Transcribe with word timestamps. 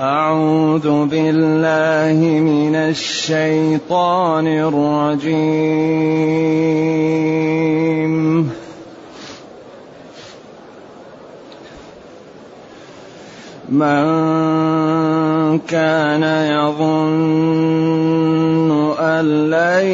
أعوذ 0.00 1.04
بالله 1.04 2.40
من 2.40 2.74
الشيطان 2.74 4.46
الرجيم. 4.46 5.30
من 13.68 14.04
كان 15.68 16.22
يظن 16.56 17.50
أن 19.00 19.50
لن 19.50 19.84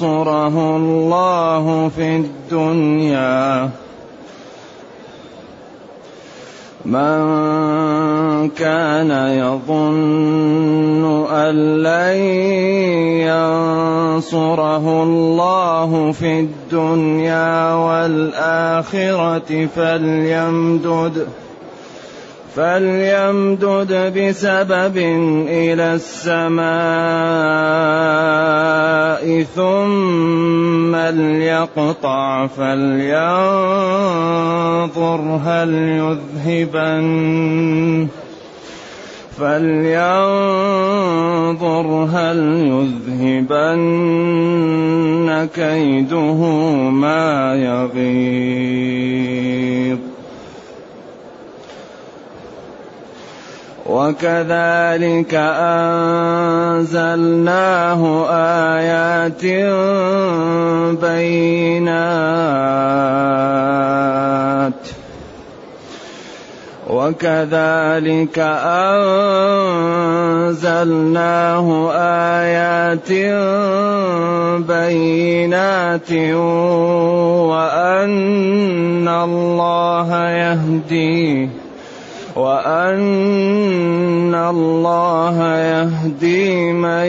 ينصره 0.00 0.76
الله 0.76 1.90
في 1.96 2.16
الدنيا. 2.16 3.70
من 6.84 7.33
كان 8.58 9.10
يظن 9.10 11.26
أن 11.30 11.82
لن 11.82 12.16
ينصره 14.14 15.02
الله 15.02 16.12
في 16.12 16.40
الدنيا 16.40 17.74
والآخرة 17.74 19.66
فليمدد 19.66 21.26
فليمدد 22.56 24.12
بسبب 24.18 24.96
إلى 25.48 25.94
السماء 25.94 26.64
ثم 29.42 30.96
ليقطع 30.96 32.46
فلينظر 32.46 33.20
هل 35.44 35.74
يذهبن. 36.44 38.08
فلينظر 39.38 39.98
هل 42.12 42.38
يذهبن 42.72 43.74
كيده 45.54 46.40
ما 46.90 47.54
يغيظ. 47.54 48.94
وكذلك 53.86 55.34
أنزلناه 56.84 58.00
آيات 58.30 59.44
بينات 61.00 62.24
وكذلك 66.94 68.38
أنزلناه 70.54 71.66
آيات 72.38 73.10
بينات 74.62 76.12
وأن 77.50 79.08
الله 79.08 80.08
يهديه 80.30 81.48
وأن 82.36 84.34
الله 84.34 85.36
يهدي 85.56 86.72
من 86.72 87.08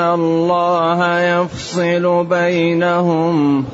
الله 0.00 1.20
يفصل 1.20 2.24
بينهم 2.24 3.64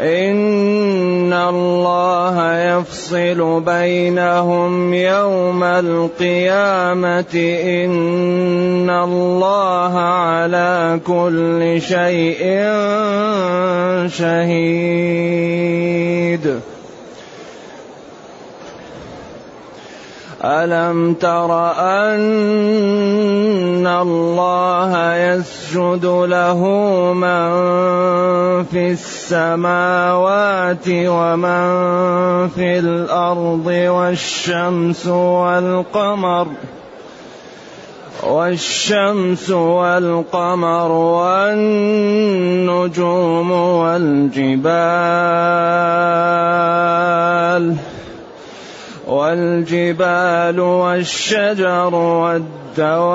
إن 0.00 1.32
الله 1.32 2.58
يفصل 2.58 3.60
بينهم 3.60 4.94
يوم 4.94 5.62
القيامة 5.64 7.34
إن 7.84 8.90
الله 8.90 9.98
على 9.98 11.00
كل 11.06 11.80
شيء 11.80 12.44
شهيد 14.08 15.54
ألم 20.44 21.14
تر 21.14 21.70
أن 21.80 22.20
الله 23.86 25.16
يسجد 25.16 26.04
له 26.04 26.60
من 27.12 27.48
في 28.64 28.92
السماوات 28.92 30.88
ومن 30.88 31.64
في 32.48 32.78
الأرض 32.78 33.66
والشمس 33.66 35.06
والقمر 35.06 36.46
والشمس 38.22 39.50
والقمر 39.50 40.92
والنجوم 41.24 41.90
والجبال 43.50 44.74
والجبال 49.08 50.60
والشجر 50.60 51.94
والدواب 51.94 53.14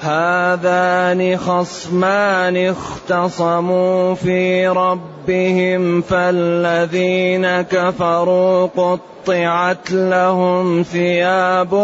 هذان 0.00 1.36
خصمان 1.36 2.56
اختصموا 2.56 4.14
في 4.14 4.68
ربهم 4.68 6.02
فالذين 6.02 7.62
كفروا 7.62 8.66
قطعت 8.66 9.90
لهم 9.92 10.82
ثياب 10.82 11.74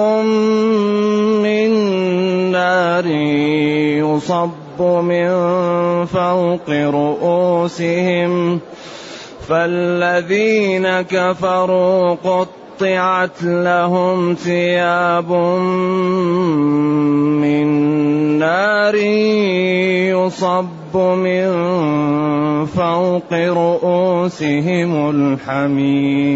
من 1.43 1.71
نار 2.53 3.07
يصب 3.99 4.83
من 4.83 5.29
فوق 6.07 6.71
رؤوسهم 6.71 8.61
فالذين 9.49 11.03
كفروا 11.03 12.15
قطعت 12.15 12.64
قطعت 12.75 13.43
لهم 13.43 14.35
ثياب 14.35 15.33
من 17.43 17.69
نار 18.39 18.95
يصب 20.11 20.97
من 20.97 21.47
فوق 22.67 23.33
رؤوسهم 23.33 25.11
الحميم. 25.11 26.35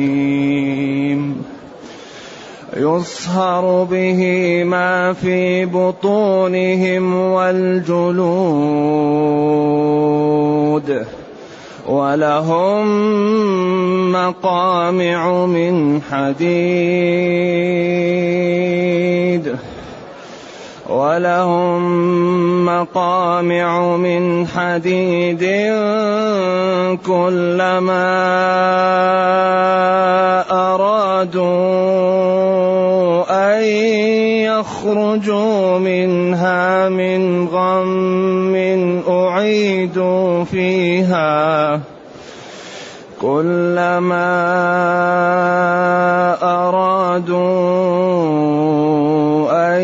يصهر 2.76 3.85
به 3.85 4.20
ما 4.64 5.12
في 5.12 5.67
بطونهم 5.67 7.14
والجلود. 7.14 8.38
ولهم 11.88 12.87
مقامع 14.12 15.46
من 15.46 16.02
حديد. 16.02 17.08
ولهم 20.88 21.82
مقامع 22.67 23.96
من 23.96 24.46
حديد 24.46 25.44
كلما 27.06 28.08
أرادوا 30.50 31.88
يخرجوا 34.59 35.79
منها 35.79 36.89
من 36.89 37.49
غم 37.49 38.55
أعيدوا 39.09 40.45
فيها. 40.45 41.81
كلما 43.21 44.35
أرادوا 46.43 47.39
أن 49.51 49.83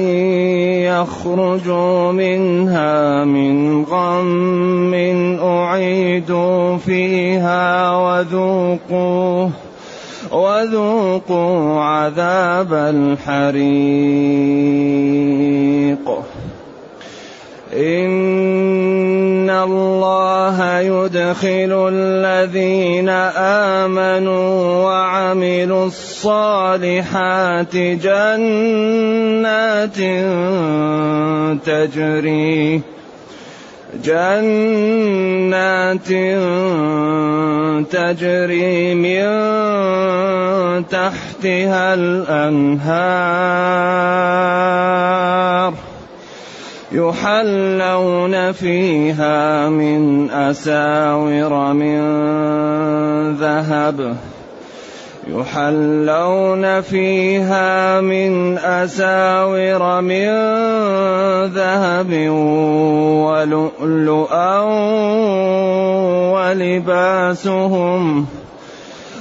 يخرجوا 0.86 2.12
منها 2.12 3.24
من 3.24 3.84
غم 3.84 4.94
أعيدوا 5.42 6.76
فيها 6.76 7.96
وذوقوا 7.96 9.48
وذوقوا 10.32 11.80
عذاب 11.80 12.72
الحريق. 12.72 13.64
إن 17.74 19.50
الله 19.50 20.78
يدخل 20.78 21.88
الذين 21.92 23.08
آمنوا 23.88 24.84
وعملوا 24.84 25.86
الصالحات 25.86 27.76
جنات 27.76 28.38
تجري 31.66 32.93
جنات 34.04 36.08
تجري 37.90 38.94
من 38.94 39.24
تحتها 40.88 41.94
الأنهار 41.94 43.34
يحلون 46.92 48.52
فيها 48.52 49.68
من 49.68 50.30
أساور 50.30 51.72
من 51.72 52.00
ذهب 53.34 54.16
يحلون 55.26 56.80
فيها 56.80 58.00
من 58.00 58.58
أساور 58.58 60.00
من 60.00 60.28
ذهب 61.54 62.28
ولؤلؤا 63.24 64.60
ولباسهم 66.32 68.26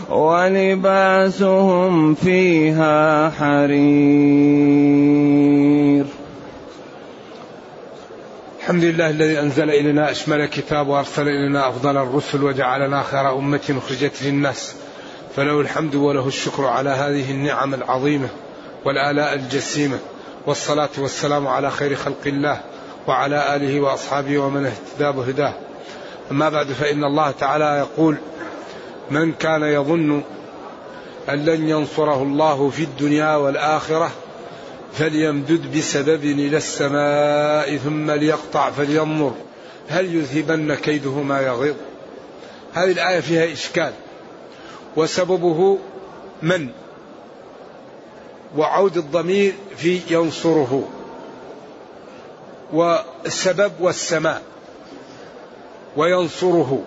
ولباسهم 0.10 1.94
فيها 2.16 3.30
حرير. 3.30 4.14
الحمد 8.60 8.84
لله 8.84 9.10
الذي 9.10 9.40
أنزل 9.40 9.70
إلينا 9.70 10.12
أشمل 10.12 10.46
كتاب 10.46 10.88
وأرسل 10.88 11.28
إلينا 11.28 11.70
أفضل 11.70 11.98
الرسل 11.98 12.44
وجعلنا 12.44 13.04
خير 13.04 13.38
أمة 13.38 13.76
أخرجت 13.78 14.24
للناس. 14.24 14.82
فله 15.35 15.62
الحمد 15.62 15.95
وله 15.95 16.27
الشكر 16.27 16.65
على 16.65 16.89
هذه 16.89 17.31
النعم 17.31 17.74
العظيمة 17.74 18.27
والآلاء 18.85 19.33
الجسيمة 19.33 20.00
والصلاة 20.45 20.89
والسلام 20.97 21.47
على 21.47 21.71
خير 21.71 21.95
خلق 21.95 22.21
الله 22.25 22.62
وعلى 23.07 23.56
آله 23.56 23.80
وأصحابه 23.80 24.38
ومن 24.38 24.65
اهتدى 24.65 25.18
بهداه. 25.18 25.53
أما 26.31 26.50
بعد 26.50 26.68
فإن 26.68 27.03
الله 27.03 27.31
تعالى 27.31 27.77
يقول 27.77 28.18
من 29.12 29.31
كان 29.31 29.63
يظن 29.63 30.24
أن 31.30 31.45
لن 31.45 31.69
ينصره 31.69 32.24
الله 32.24 32.69
في 32.69 32.83
الدنيا 32.83 33.35
والآخرة 33.35 34.12
فليمدد 34.94 35.77
بسبب 35.77 36.24
إلى 36.24 36.57
السماء 36.57 37.77
ثم 37.77 38.12
ليقطع 38.12 38.69
فلينظر 38.69 39.33
هل 39.89 40.15
يذهبن 40.15 40.75
كيده 40.75 41.21
ما 41.21 41.41
يغيظ. 41.41 41.75
هذه 42.74 42.91
الآية 42.91 43.19
فيها 43.19 43.53
إشكال. 43.53 43.94
وسببه 44.95 45.78
من؟ 46.42 46.69
وعود 48.57 48.98
الضمير 48.98 49.54
في 49.78 50.01
ينصره. 50.10 50.90
والسبب 52.74 53.72
والسماء 53.80 54.42
وينصره. 55.98 56.84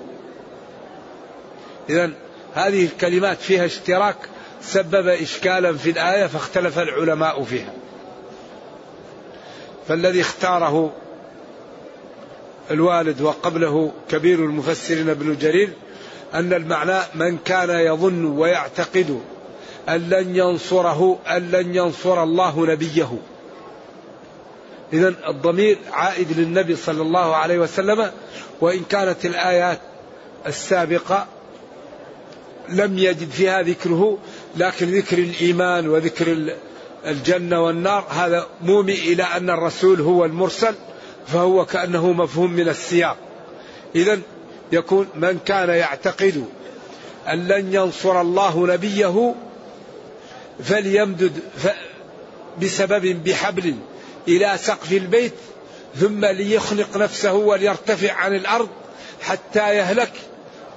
إذا 1.89 2.11
هذه 2.55 2.85
الكلمات 2.85 3.39
فيها 3.41 3.65
اشتراك 3.65 4.17
سبب 4.63 5.07
إشكالا 5.07 5.77
في 5.77 5.91
الآية 5.91 6.27
فاختلف 6.27 6.79
العلماء 6.79 7.43
فيها. 7.43 7.73
فالذي 9.89 10.21
اختاره 10.21 10.93
الوالد 12.71 13.21
وقبله 13.21 13.93
كبير 14.09 14.39
المفسرين 14.39 15.09
ابن 15.09 15.37
جرير 15.39 15.73
أن 16.35 16.53
المعنى 16.53 16.99
من 17.15 17.39
كان 17.45 17.71
يظن 17.71 18.25
ويعتقد 18.25 19.21
أن 19.89 20.09
لن 20.09 20.37
ينصره 20.37 21.19
أن 21.27 21.51
لن 21.51 21.75
ينصر 21.75 22.23
الله 22.23 22.67
نبيه. 22.67 23.19
إذا 24.93 25.15
الضمير 25.29 25.79
عائد 25.93 26.39
للنبي 26.39 26.77
صلى 26.77 27.03
الله 27.03 27.37
عليه 27.37 27.59
وسلم 27.59 28.11
وإن 28.61 28.85
كانت 28.89 29.27
الآيات 29.27 29.79
السابقة 30.47 31.27
لم 32.69 32.99
يجد 32.99 33.31
فيها 33.31 33.63
ذكره 33.63 34.19
لكن 34.57 34.87
ذكر 34.87 35.19
الإيمان 35.19 35.89
وذكر 35.89 36.53
الجنة 37.07 37.65
والنار 37.65 38.07
هذا 38.11 38.47
مومي 38.63 38.95
إلى 38.95 39.23
أن 39.23 39.51
الرسول 39.51 40.01
هو 40.01 40.25
المرسل 40.25 40.75
فهو 41.27 41.65
كأنه 41.65 42.13
مفهوم 42.13 42.53
من 42.53 42.69
السياق. 42.69 43.17
إذا 43.95 44.19
يكون 44.73 45.09
من 45.15 45.39
كان 45.47 45.69
يعتقد 45.69 46.45
أن 47.29 47.49
لن 47.49 47.75
ينصر 47.75 48.21
الله 48.21 48.67
نبيه 48.67 49.35
فليمدد 50.65 51.33
بسبب 52.63 53.25
بحبل 53.25 53.75
إلى 54.29 54.59
سقف 54.59 54.93
البيت 54.93 55.35
ثم 55.97 56.25
ليخنق 56.25 56.97
نفسه 56.97 57.33
وليرتفع 57.33 58.13
عن 58.13 58.35
الأرض 58.35 58.69
حتى 59.23 59.75
يهلك 59.77 60.13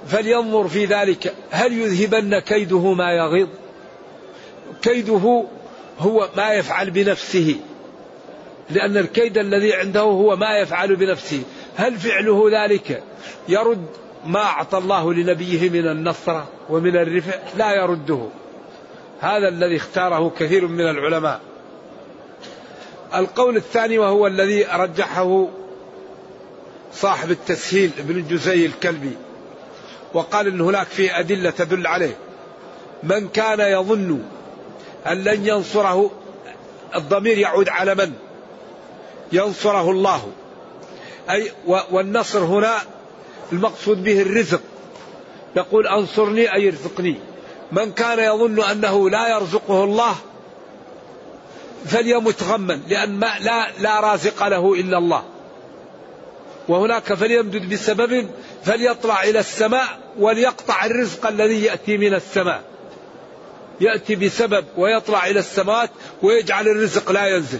فلينظر 0.08 0.68
في 0.68 0.84
ذلك. 0.84 1.34
هل 1.50 1.72
يذهبن 1.72 2.38
كيده 2.38 2.92
ما 2.92 3.12
يغيظ؟ 3.12 3.48
كيده 4.82 5.44
هو 5.98 6.28
ما 6.36 6.52
يفعل 6.52 6.90
بنفسه 6.90 7.56
لأن 8.70 8.96
الكيد 8.96 9.38
الذي 9.38 9.74
عنده 9.74 10.00
هو 10.00 10.36
ما 10.36 10.58
يفعل 10.58 10.96
بنفسه. 10.96 11.42
هل 11.80 11.96
فعله 11.98 12.64
ذلك 12.64 13.02
يرد 13.48 13.86
ما 14.26 14.42
أعطى 14.42 14.78
الله 14.78 15.14
لنبيه 15.14 15.70
من 15.70 15.88
النصر 15.88 16.40
ومن 16.70 16.96
الرفع؟ 16.96 17.34
لا 17.56 17.72
يرده. 17.72 18.28
هذا 19.20 19.48
الذي 19.48 19.76
اختاره 19.76 20.32
كثير 20.38 20.66
من 20.66 20.90
العلماء. 20.90 21.40
القول 23.14 23.56
الثاني 23.56 23.98
وهو 23.98 24.26
الذي 24.26 24.64
رجحه 24.64 25.48
صاحب 26.92 27.30
التسهيل 27.30 27.90
ابن 27.98 28.16
الجزي 28.16 28.66
الكلبي 28.66 29.16
وقال 30.14 30.46
إن 30.46 30.60
هناك 30.60 30.86
في 30.86 31.18
أدلة 31.18 31.50
تدل 31.50 31.86
عليه. 31.86 32.16
من 33.02 33.28
كان 33.28 33.60
يظن 33.60 34.22
أن 35.06 35.24
لن 35.24 35.46
ينصره 35.46 36.10
الضمير 36.94 37.38
يعود 37.38 37.68
على 37.68 37.94
من؟ 37.94 38.12
ينصره 39.32 39.90
الله. 39.90 40.32
أي 41.30 41.52
والنصر 41.66 42.44
هنا 42.44 42.74
المقصود 43.52 44.04
به 44.04 44.22
الرزق. 44.22 44.60
يقول 45.56 45.86
أنصرني 45.86 46.54
أي 46.54 46.68
ارزقني. 46.68 47.14
من 47.72 47.92
كان 47.92 48.18
يظن 48.18 48.62
أنه 48.64 49.10
لا 49.10 49.28
يرزقه 49.28 49.84
الله 49.84 50.14
فليمت 51.86 52.42
غما 52.42 52.80
لأن 52.88 53.10
ما 53.10 53.30
لا 53.40 53.66
لا 53.78 54.00
رازق 54.00 54.48
له 54.48 54.74
إلا 54.74 54.98
الله. 54.98 55.24
وهناك 56.68 57.14
فليمدد 57.14 57.72
بسبب 57.72 58.30
فليطلع 58.64 59.22
إلى 59.22 59.38
السماء 59.38 59.98
وليقطع 60.18 60.84
الرزق 60.84 61.26
الذي 61.26 61.64
يأتي 61.64 61.96
من 61.96 62.14
السماء. 62.14 62.62
يأتي 63.80 64.16
بسبب 64.16 64.64
ويطلع 64.76 65.26
إلى 65.26 65.38
السماوات 65.38 65.90
ويجعل 66.22 66.68
الرزق 66.68 67.12
لا 67.12 67.26
ينزل. 67.26 67.58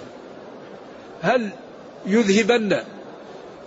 هل 1.22 1.50
يذهبن 2.06 2.82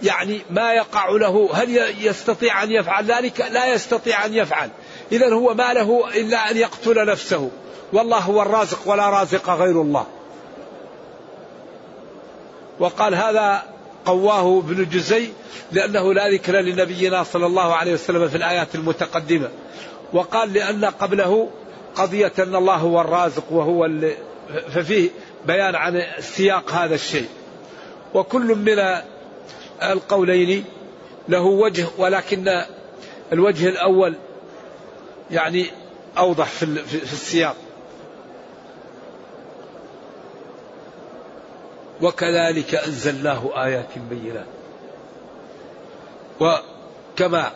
يعني 0.03 0.41
ما 0.49 0.73
يقع 0.73 1.09
له 1.09 1.49
هل 1.53 1.77
يستطيع 2.05 2.63
أن 2.63 2.71
يفعل 2.71 3.05
ذلك؟ 3.05 3.41
لا 3.41 3.73
يستطيع 3.73 4.25
أن 4.25 4.33
يفعل. 4.33 4.69
إذا 5.11 5.33
هو 5.33 5.53
ما 5.53 5.73
له 5.73 6.09
إلا 6.15 6.51
أن 6.51 6.57
يقتل 6.57 7.05
نفسه. 7.05 7.49
والله 7.93 8.17
هو 8.17 8.41
الرازق 8.41 8.79
ولا 8.85 9.09
رازق 9.09 9.49
غير 9.49 9.81
الله. 9.81 10.05
وقال 12.79 13.15
هذا 13.15 13.63
قواه 14.05 14.59
ابن 14.59 14.89
جزي 14.89 15.29
لأنه 15.71 16.13
لا 16.13 16.29
ذكر 16.29 16.59
لنبينا 16.61 17.23
صلى 17.23 17.45
الله 17.45 17.75
عليه 17.75 17.93
وسلم 17.93 18.29
في 18.29 18.37
الآيات 18.37 18.75
المتقدمة. 18.75 19.49
وقال 20.13 20.53
لأن 20.53 20.85
قبله 20.85 21.49
قضية 21.95 22.33
أن 22.39 22.55
الله 22.55 22.75
هو 22.75 23.01
الرازق 23.01 23.43
وهو 23.51 23.89
ففيه 24.73 25.09
بيان 25.45 25.75
عن 25.75 26.03
سياق 26.19 26.71
هذا 26.71 26.95
الشيء. 26.95 27.27
وكل 28.13 28.55
من 28.55 29.03
القولين 29.81 30.65
له 31.29 31.41
وجه 31.41 31.87
ولكن 31.97 32.61
الوجه 33.33 33.69
الأول 33.69 34.15
يعني 35.31 35.65
أوضح 36.17 36.45
في 36.47 36.63
السياق. 36.93 37.55
وكذلك 42.01 42.75
أنزلناه 42.75 43.65
آيات 43.65 43.97
بينات. 44.09 44.45
وكما 46.39 47.51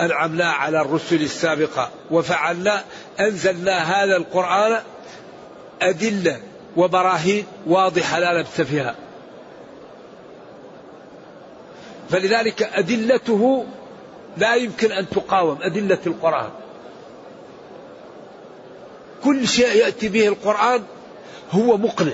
أنعمنا 0.00 0.50
على 0.50 0.80
الرسل 0.80 1.22
السابقة 1.22 1.90
وفعلنا 2.10 2.84
أنزلنا 3.20 3.78
هذا 3.78 4.16
القرآن 4.16 4.82
أدلة 5.82 6.40
وبراهين 6.76 7.46
واضحة 7.66 8.18
لا 8.18 8.40
لبس 8.40 8.60
فيها. 8.60 8.94
فلذلك 12.10 12.62
أدلته 12.62 13.64
لا 14.36 14.54
يمكن 14.54 14.92
أن 14.92 15.08
تقاوم 15.08 15.58
أدلة 15.62 15.98
القرآن. 16.06 16.50
كل 19.24 19.48
شيء 19.48 19.76
يأتي 19.76 20.08
به 20.08 20.28
القرآن 20.28 20.82
هو 21.50 21.76
مقنع 21.76 22.12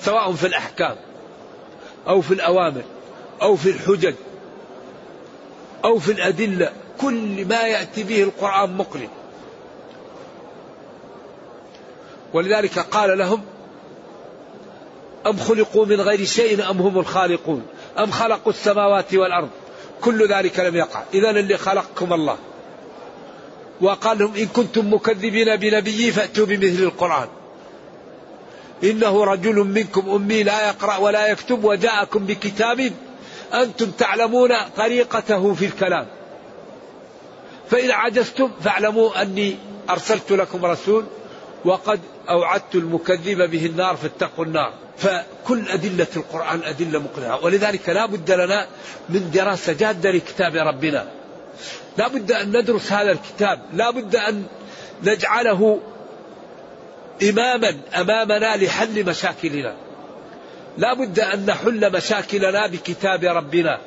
سواء 0.00 0.32
في 0.32 0.46
الأحكام 0.46 0.96
أو 2.08 2.20
في 2.20 2.34
الأوامر 2.34 2.82
أو 3.42 3.56
في 3.56 3.70
الحجج 3.70 4.14
أو 5.84 5.98
في 5.98 6.12
الأدلة 6.12 6.72
كل 7.00 7.46
ما 7.46 7.62
يأتي 7.62 8.02
به 8.02 8.22
القرآن 8.22 8.76
مقنع. 8.76 9.08
ولذلك 12.32 12.78
قال 12.78 13.18
لهم 13.18 13.42
أم 15.26 15.36
خلقوا 15.36 15.86
من 15.86 16.00
غير 16.00 16.24
شيء 16.24 16.70
أم 16.70 16.78
هم 16.78 16.98
الخالقون؟ 16.98 17.66
أم 18.02 18.10
خلقوا 18.10 18.52
السماوات 18.52 19.14
والأرض؟ 19.14 19.48
كل 20.00 20.28
ذلك 20.28 20.60
لم 20.60 20.76
يقع. 20.76 21.02
إذا 21.14 21.30
اللي 21.30 21.56
خلقكم 21.56 22.12
الله. 22.12 22.36
وقال 23.80 24.18
لهم 24.18 24.34
إن 24.34 24.46
كنتم 24.46 24.94
مكذبين 24.94 25.56
بنبي 25.56 26.12
فأتوا 26.12 26.46
بمثل 26.46 26.82
القرآن. 26.82 27.28
إنه 28.84 29.24
رجل 29.24 29.54
منكم 29.54 30.10
أمي 30.10 30.42
لا 30.42 30.68
يقرأ 30.68 30.96
ولا 30.96 31.26
يكتب 31.26 31.64
وجاءكم 31.64 32.26
بكتاب 32.26 32.92
أنتم 33.54 33.90
تعلمون 33.90 34.50
طريقته 34.76 35.54
في 35.54 35.66
الكلام. 35.66 36.06
فإن 37.70 37.90
عجزتم 37.90 38.50
فاعلموا 38.64 39.22
أني 39.22 39.56
أرسلت 39.90 40.32
لكم 40.32 40.64
رسول 40.64 41.04
وقد 41.64 42.00
أوعدت 42.28 42.74
المكذب 42.74 43.50
به 43.50 43.66
النار 43.66 43.96
فاتقوا 43.96 44.44
النار. 44.44 44.72
فكل 44.98 45.68
أدلة 45.68 46.06
القرآن 46.16 46.60
أدلة 46.64 46.98
مقنعة. 46.98 47.44
ولذلك 47.44 47.88
لا 47.88 48.06
بد 48.06 48.30
لنا 48.30 48.66
من 49.08 49.30
دراسة 49.30 49.72
جادة 49.72 50.10
لكتاب 50.10 50.56
ربنا. 50.56 51.08
لا 51.98 52.08
بد 52.08 52.32
أن 52.32 52.56
ندرس 52.56 52.92
هذا 52.92 53.12
الكتاب. 53.12 53.60
لا 53.74 53.90
بد 53.90 54.16
أن 54.16 54.44
نجعله 55.02 55.80
إماما 57.22 57.76
أمامنا 57.94 58.56
لحل 58.56 59.06
مشاكلنا. 59.06 59.74
لا 60.78 60.94
بد 60.94 61.20
أن 61.20 61.46
نحل 61.46 61.92
مشاكلنا 61.92 62.66
بكتاب 62.66 63.24
ربنا. 63.24 63.78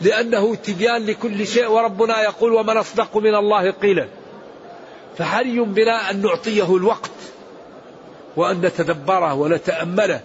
لأنه 0.00 0.54
تبيان 0.54 1.06
لكل 1.06 1.46
شيء 1.46 1.66
وربنا 1.66 2.22
يقول 2.22 2.52
ومن 2.52 2.76
أصدق 2.76 3.16
من 3.16 3.34
الله 3.34 3.70
قيلا. 3.70 4.08
فحري 5.18 5.60
بنا 5.60 6.10
أن 6.10 6.22
نعطيه 6.22 6.76
الوقت 6.76 7.10
وأن 8.36 8.60
نتدبره 8.60 9.34
ونتأمله 9.34 10.20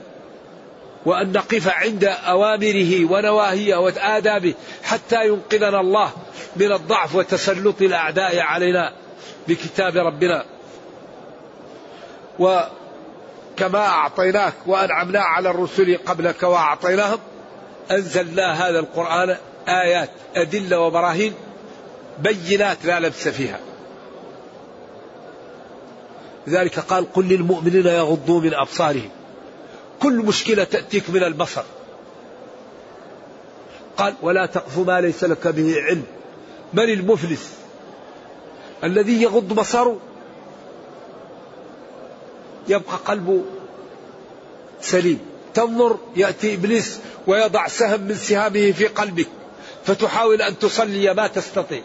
وأن 1.05 1.31
نقف 1.31 1.67
عند 1.67 2.03
أوامره 2.03 3.11
ونواهيه 3.11 3.75
وآدابه 3.75 4.53
حتى 4.83 5.27
ينقذنا 5.27 5.79
الله 5.79 6.11
من 6.55 6.71
الضعف 6.71 7.15
وتسلط 7.15 7.81
الأعداء 7.81 8.39
علينا 8.39 8.93
بكتاب 9.47 9.97
ربنا. 9.97 10.45
وكما 12.39 13.79
أعطيناك 13.87 14.53
وأنعمنا 14.65 15.19
على 15.19 15.49
الرسل 15.49 15.97
قبلك 16.05 16.43
وأعطيناهم 16.43 17.19
أنزلنا 17.91 18.67
هذا 18.67 18.79
القرآن 18.79 19.37
آيات 19.67 20.09
أدلة 20.35 20.79
وبراهين 20.79 21.33
بينات 22.19 22.85
لا 22.85 22.99
لبس 22.99 23.27
فيها. 23.27 23.59
لذلك 26.49 26.79
قال 26.79 27.13
قل 27.13 27.25
للمؤمنين 27.25 27.85
يغضوا 27.85 28.41
من 28.41 28.53
أبصارهم. 28.53 29.09
كل 29.99 30.13
مشكلة 30.13 30.63
تأتيك 30.63 31.09
من 31.09 31.23
البصر 31.23 31.63
قال 33.97 34.15
ولا 34.21 34.45
تقف 34.45 34.77
ما 34.77 35.01
ليس 35.01 35.23
لك 35.23 35.47
به 35.47 35.75
علم. 35.81 36.03
من 36.73 36.83
المفلس 36.83 37.49
الذي 38.83 39.21
يغض 39.21 39.53
بصره 39.53 39.99
يبقى 42.67 42.97
قلبه 43.05 43.41
سليم. 44.81 45.19
تنظر 45.53 45.97
يأتي 46.15 46.53
إبليس 46.53 46.99
ويضع 47.27 47.67
سهم 47.67 48.01
من 48.01 48.15
سهامه 48.15 48.71
في 48.71 48.87
قلبك. 48.87 49.27
فتحاول 49.85 50.41
أن 50.41 50.59
تصلي 50.59 51.13
ما 51.13 51.27
تستطيع 51.27 51.81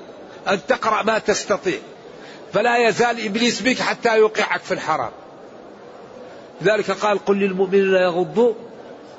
أن 0.48 0.60
تقرأ 0.68 1.02
ما 1.02 1.18
تستطيع. 1.18 1.78
فلا 2.54 2.88
يزال 2.88 3.24
إبليس 3.24 3.62
بك 3.62 3.78
حتى 3.78 4.18
يوقعك 4.18 4.60
في 4.62 4.74
الحرام. 4.74 5.10
لذلك 6.60 6.90
قال 6.90 7.24
قل 7.24 7.36
للمؤمنين 7.36 7.94
يغضوا 7.94 8.54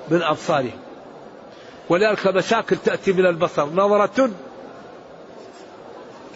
من 0.10 0.22
أبصارهم. 0.22 0.80
ولذلك 1.90 2.28
مشاكل 2.28 2.78
تأتي 2.86 3.14
من 3.14 3.26
البصر. 3.26 3.66
نظرة 3.66 4.32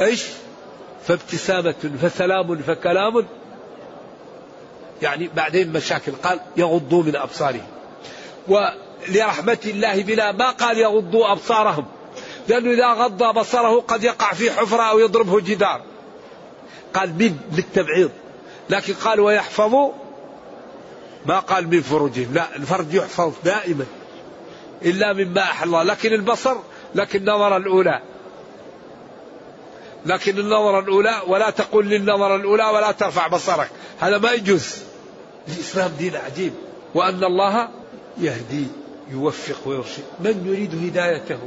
إيش؟ 0.02 0.26
فابتسامة 1.08 1.76
فسلام 2.02 2.58
فكلام. 2.58 3.26
يعني 5.02 5.30
بعدين 5.36 5.74
مشاكل. 5.74 6.12
قال 6.24 6.40
يغضوا 6.58 7.04
من 7.04 7.16
أبصارهم. 7.16 7.68
ولرحمة 8.48 9.60
الله 9.66 10.04
بنا 10.04 10.32
ما 10.32 10.50
قال 10.50 10.78
يغضوا 10.78 11.32
أبصارهم. 11.32 11.86
لأنه 12.48 12.72
إذا 12.72 12.94
غض 12.94 13.40
بصره 13.40 13.82
قد 13.82 14.04
يقع 14.04 14.34
في 14.34 14.52
حفرة 14.52 14.84
أو 14.84 15.00
يضربه 15.00 15.40
جدار. 15.40 15.89
قال 16.94 17.10
من 17.10 17.38
للتبعيض 17.52 18.12
لكن 18.70 18.94
قال 18.94 19.20
ويحفظوا 19.20 19.92
ما 21.26 21.40
قال 21.40 21.68
من 21.68 21.82
فروجهم 21.82 22.34
لا 22.34 22.56
الفرج 22.56 22.94
يحفظ 22.94 23.34
دائما 23.44 23.86
إلا 24.82 25.14
مما 25.14 25.42
أحل 25.42 25.68
الله. 25.68 25.84
لكن 25.84 26.14
البصر 26.14 26.56
لكن 26.96 27.20
النظرة 27.20 27.58
الأولى. 27.58 28.02
لكن 30.06 30.38
النظرة 30.38 30.80
الأولى 30.80 31.22
ولا 31.28 31.50
تقل 31.50 31.86
للنظرة 31.86 32.36
الأولى 32.36 32.66
ولا 32.66 32.92
ترفع 32.92 33.28
بصرك. 33.28 33.70
هذا 34.00 34.18
ما 34.18 34.32
يجوز. 34.32 34.76
الإسلام 35.48 35.92
دين 35.98 36.16
عجيب. 36.16 36.54
وأن 36.96 37.24
الله 37.24 37.70
يهدي 38.18 38.68
يوفق 39.12 39.68
ويرشد. 39.68 40.04
من 40.20 40.44
يريد 40.48 40.86
هدايته؟ 40.86 41.40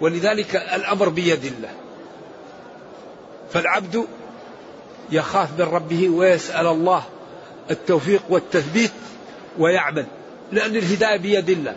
ولذلك 0.00 0.56
الأمر 0.56 1.08
بيد 1.08 1.44
الله. 1.44 1.83
فالعبد 3.54 4.06
يخاف 5.10 5.48
من 5.58 5.64
ربه 5.64 6.08
ويسأل 6.08 6.66
الله 6.66 7.02
التوفيق 7.70 8.22
والتثبيت 8.28 8.92
ويعمل 9.58 10.06
لأن 10.52 10.76
الهداية 10.76 11.16
بيد 11.16 11.50
الله. 11.50 11.76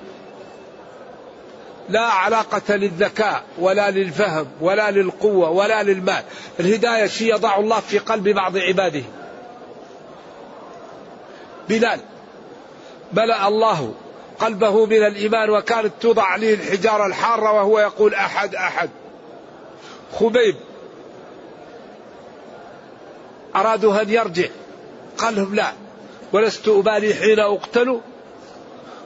لا 1.90 2.02
علاقة 2.02 2.76
للذكاء 2.76 3.44
ولا 3.60 3.92
للفهم 3.92 4.48
ولا 4.62 4.92
للقوة 4.92 5.50
ولا 5.50 5.84
للمال. 5.84 6.24
الهداية 6.60 7.08
شيء 7.08 7.34
يضع 7.34 7.58
الله 7.58 7.80
في 7.80 8.00
قلب 8.00 8.30
بعض 8.30 8.58
عباده. 8.58 9.04
بلال 11.70 12.00
ملأ 13.14 13.48
الله 13.48 13.94
قلبه 14.40 14.86
من 14.86 15.06
الإيمان 15.06 15.50
وكانت 15.50 15.92
توضع 16.02 16.24
عليه 16.24 16.54
الحجارة 16.54 17.06
الحارة 17.06 17.52
وهو 17.52 17.80
يقول 17.80 18.14
أحد 18.14 18.56
أحد. 18.56 18.90
خبيب 20.14 20.56
أرادوا 23.58 24.02
أن 24.02 24.10
يرجع؟ 24.10 24.48
قال 25.18 25.36
لهم 25.36 25.56
لا. 25.56 25.74
ولست 26.34 26.68
أبالي 26.68 27.14
حين 27.14 27.40
أقتل 27.40 28.02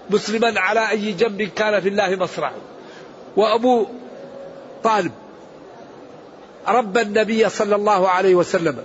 مسلما 0.10 0.60
على 0.60 0.90
أي 0.90 1.12
جنب 1.12 1.42
كان 1.42 1.82
في 1.82 1.90
الله 1.90 2.16
مصرعه 2.16 2.54
وأبو 3.36 3.86
طالب 4.84 5.12
ربى 6.68 7.02
النبي 7.02 7.50
صلى 7.50 7.76
الله 7.76 8.10
عليه 8.10 8.36
وسلم. 8.36 8.78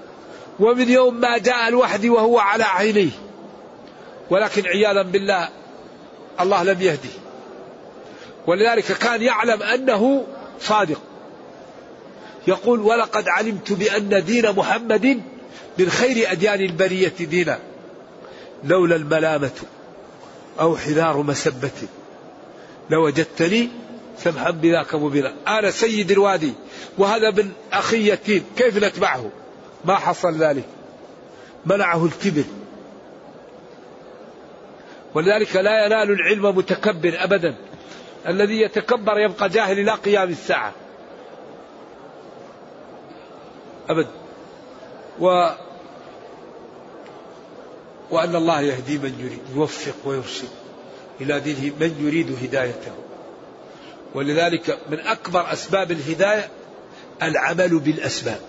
ومن 0.61 0.91
يوم 0.91 1.21
ما 1.21 1.39
جاء 1.39 1.69
الوحد 1.69 2.07
وهو 2.07 2.39
على 2.39 2.65
عينيه. 2.65 3.11
ولكن 4.31 4.67
عياذا 4.67 5.03
بالله 5.03 5.49
الله 6.41 6.63
لم 6.63 6.83
يهدي 6.83 7.11
ولذلك 8.47 8.85
كان 8.85 9.23
يعلم 9.23 9.63
أنه 9.63 10.27
صادق. 10.61 11.01
يقول 12.47 12.81
ولقد 12.81 13.29
علمت 13.29 13.73
بأن 13.73 14.25
دين 14.25 14.53
محمد 14.53 15.23
من 15.79 15.91
خير 15.91 16.33
أديان 16.33 16.61
البرية 16.61 17.13
دينا 17.21 17.59
لولا 18.65 18.97
الملامة 18.97 19.51
أو 20.61 20.77
حذار 20.77 21.23
مسبة 21.23 21.89
لوجدتني 22.91 23.69
سمحا 24.19 24.51
بذاك 24.51 24.95
مبينا 24.95 25.35
أنا 25.49 25.71
سيد 25.71 26.11
الوادي 26.11 26.53
وهذا 26.99 27.31
من 27.31 27.53
أخي 27.73 28.13
يتيم 28.13 28.45
كيف 28.57 28.85
نتبعه 28.85 29.31
ما 29.85 29.95
حصل 29.95 30.35
ذلك. 30.35 30.65
منعه 31.67 32.05
الكبر. 32.05 32.45
ولذلك 35.15 35.57
لا 35.57 35.87
ينال 35.87 36.11
العلم 36.11 36.57
متكبر 36.57 37.15
أبدا. 37.19 37.55
الذي 38.29 38.61
يتكبر 38.61 39.19
يبقى 39.19 39.49
جاهل 39.49 39.79
إلى 39.79 39.93
قيام 39.93 40.29
الساعة. 40.29 40.73
أبدا 43.89 44.11
وأن 48.11 48.37
الله 48.37 48.61
يهدي 48.61 48.99
من 48.99 49.15
يريد 49.21 49.41
يوفق 49.55 49.95
ويرشد 50.05 50.49
إلى 51.21 51.41
دينه 51.41 51.75
من 51.81 51.97
يريد 52.01 52.37
هدايته. 52.43 52.93
ولذلك 54.15 54.79
من 54.91 55.01
أكبر 55.01 55.53
أسباب 55.53 55.91
الهداية 55.91 56.49
العمل 57.23 57.79
بالأسباب. 57.79 58.41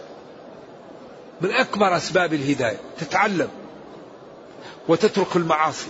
من 1.42 1.52
أكبر 1.52 1.98
أسباب 1.98 2.34
الهداية 2.34 2.80
تتعلم 3.00 3.50
وتترك 4.88 5.36
المعاصي 5.36 5.90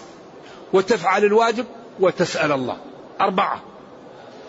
وتفعل 0.74 1.26
الواجب 1.26 1.66
وتسأل 2.00 2.52
الله. 2.52 2.78
أربعة 3.22 3.64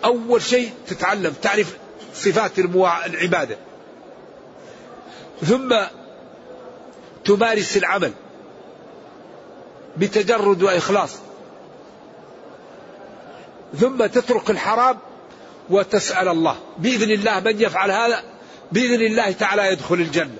أول 0.05 0.43
شيء 0.43 0.73
تتعلم 0.87 1.35
تعرف 1.43 1.77
صفات 2.15 2.59
العبادة. 2.59 3.59
ثم 5.43 5.77
تمارس 7.25 7.77
العمل. 7.77 8.13
بتجرد 9.99 10.63
وإخلاص. 10.63 11.19
ثم 13.81 14.07
تترك 14.07 14.51
الحرام 14.51 14.99
وتسأل 15.71 16.29
الله. 16.29 16.57
بإذن 16.79 17.11
الله 17.11 17.41
من 17.41 17.61
يفعل 17.61 17.91
هذا؟ 17.91 18.23
بإذن 18.73 19.03
الله 19.07 19.33
تعالى 19.33 19.73
يدخل 19.73 19.95
الجنة. 19.95 20.37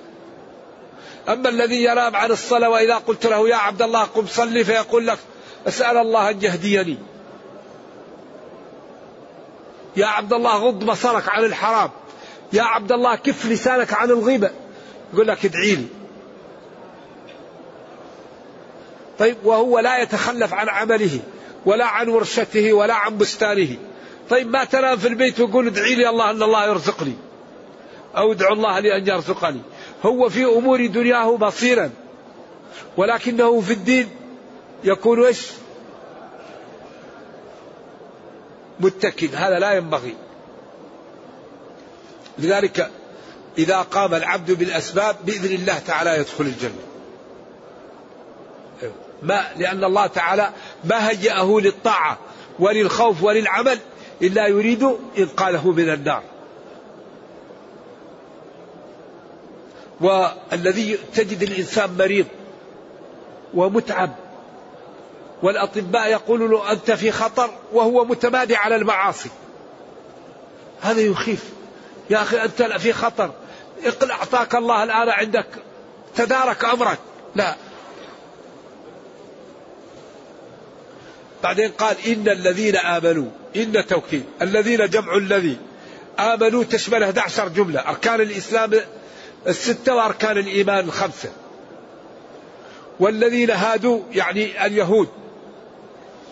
أما 1.29 1.49
الذي 1.49 1.83
ينام 1.83 2.15
عن 2.15 2.31
الصلاة 2.31 2.69
وإذا 2.69 2.95
قلت 2.95 3.25
له 3.25 3.49
يا 3.49 3.55
عبد 3.55 3.81
الله 3.81 4.03
قم 4.03 4.27
صلي 4.27 4.63
فيقول 4.63 5.07
لك 5.07 5.19
أسأل 5.67 5.97
الله 5.97 6.29
أن 6.29 6.41
يهديني. 6.41 6.97
يا 9.97 10.05
عبد 10.05 10.33
الله 10.33 10.57
غض 10.57 10.85
بصرك 10.85 11.29
عن 11.29 11.43
الحرام. 11.43 11.89
يا 12.53 12.63
عبد 12.63 12.91
الله 12.91 13.15
كف 13.15 13.45
لسانك 13.45 13.93
عن 13.93 14.09
الغيبة. 14.09 14.51
يقول 15.13 15.27
لك 15.27 15.45
ادعي 15.45 15.75
لي 15.75 15.98
طيب 19.19 19.37
وهو 19.43 19.79
لا 19.79 20.01
يتخلف 20.01 20.53
عن 20.53 20.69
عمله 20.69 21.19
ولا 21.65 21.85
عن 21.85 22.09
ورشته 22.09 22.73
ولا 22.73 22.93
عن 22.93 23.17
بستانه. 23.17 23.75
طيب 24.29 24.47
ما 24.47 24.63
تنام 24.63 24.97
في 24.97 25.07
البيت 25.07 25.39
ويقول 25.39 25.67
ادعي 25.67 25.95
لي 25.95 26.09
الله 26.09 26.31
أن 26.31 26.43
الله 26.43 26.65
يرزقني 26.65 27.13
أو 28.17 28.31
ادعو 28.31 28.53
الله 28.53 28.79
لي 28.79 28.97
أن 28.97 29.07
يرزقني. 29.07 29.61
هو 30.05 30.29
في 30.29 30.45
أمور 30.45 30.85
دنياه 30.85 31.37
بصيرا 31.37 31.91
ولكنه 32.97 33.61
في 33.61 33.73
الدين 33.73 34.09
يكون 34.83 35.25
إيش؟ 35.25 35.47
متكئ 38.79 39.35
هذا 39.35 39.59
لا 39.59 39.71
ينبغي. 39.71 40.15
لذلك 42.37 42.91
إذا 43.57 43.81
قام 43.81 44.15
العبد 44.15 44.51
بالأسباب 44.51 45.15
بإذن 45.25 45.55
الله 45.55 45.79
تعالى 45.79 46.19
يدخل 46.19 46.43
الجنة. 46.43 46.88
ما 49.23 49.45
لأن 49.57 49.83
الله 49.83 50.07
تعالى 50.07 50.49
ما 50.83 51.09
هيأه 51.09 51.59
للطاعة 51.59 52.17
وللخوف 52.59 53.23
وللعمل 53.23 53.79
إلا 54.21 54.47
يريد 54.47 54.97
إنقاذه 55.17 55.71
من 55.71 55.89
النار. 55.89 56.23
والذي 60.01 60.97
تجد 61.13 61.43
الإنسان 61.43 61.97
مريض 61.99 62.25
ومتعب 63.53 64.11
والأطباء 65.43 66.11
يقولون 66.11 66.51
له 66.51 66.71
أنت 66.71 66.91
في 66.91 67.11
خطر 67.11 67.49
وهو 67.73 68.05
متمادي 68.05 68.55
على 68.55 68.75
المعاصي. 68.75 69.29
هذا 70.81 71.01
يخيف. 71.01 71.43
يا 72.09 72.21
أخي 72.21 72.43
أنت 72.43 72.63
في 72.63 72.93
خطر. 72.93 73.31
أقل 73.85 74.11
أعطاك 74.11 74.55
الله 74.55 74.83
الآن 74.83 75.09
عندك. 75.09 75.47
تدارك 76.15 76.65
أمرك. 76.65 76.99
لا. 77.35 77.55
بعدين 81.43 81.71
قال 81.71 81.95
إن 82.07 82.29
الذين 82.29 82.75
آمنوا 82.75 83.29
إن 83.55 83.85
توكيد 83.85 84.23
الذين 84.41 84.89
جمع 84.89 85.17
الذي 85.17 85.57
آمنوا 86.19 86.63
تشمل 86.63 87.03
11 87.03 87.47
جملة 87.47 87.89
أركان 87.89 88.21
الإسلام 88.21 88.73
الستة 89.47 89.95
وأركان 89.95 90.37
الإيمان 90.37 90.85
الخمسة. 90.85 91.29
والذين 92.99 93.51
هادوا 93.51 94.01
يعني 94.11 94.65
اليهود 94.65 95.09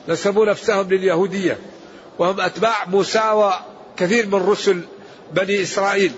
نسبوا 0.07 0.45
نفسهم 0.45 0.89
لليهودية 0.89 1.57
وهم 2.19 2.41
أتباع 2.41 2.85
موسى 2.85 3.31
وكثير 3.31 4.25
من 4.27 4.49
رسل 4.49 4.81
بني 5.31 5.61
إسرائيل. 5.61 6.11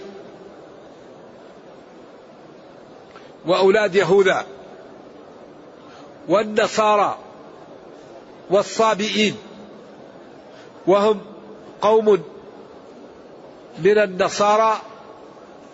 وأولاد 3.46 3.96
يهوذا 3.96 4.46
والنصارى. 6.28 7.18
والصابئين 8.50 9.36
وهم 10.88 11.22
قوم 11.82 12.24
من 13.80 13.98
النصارى 13.98 14.82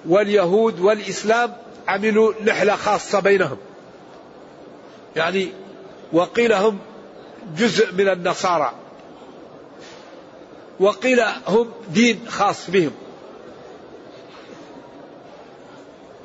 واليهود 0.05 0.79
والإسلام 0.79 1.53
عملوا 1.87 2.33
نحلة 2.45 2.75
خاصة 2.75 3.19
بينهم. 3.19 3.57
يعني 5.15 5.49
وقيل 6.13 6.53
هم 6.53 6.79
جزء 7.57 7.93
من 7.93 8.09
النصارى. 8.09 8.71
وقيل 10.79 11.21
هم 11.47 11.71
دين 11.89 12.25
خاص 12.29 12.69
بهم. 12.69 12.91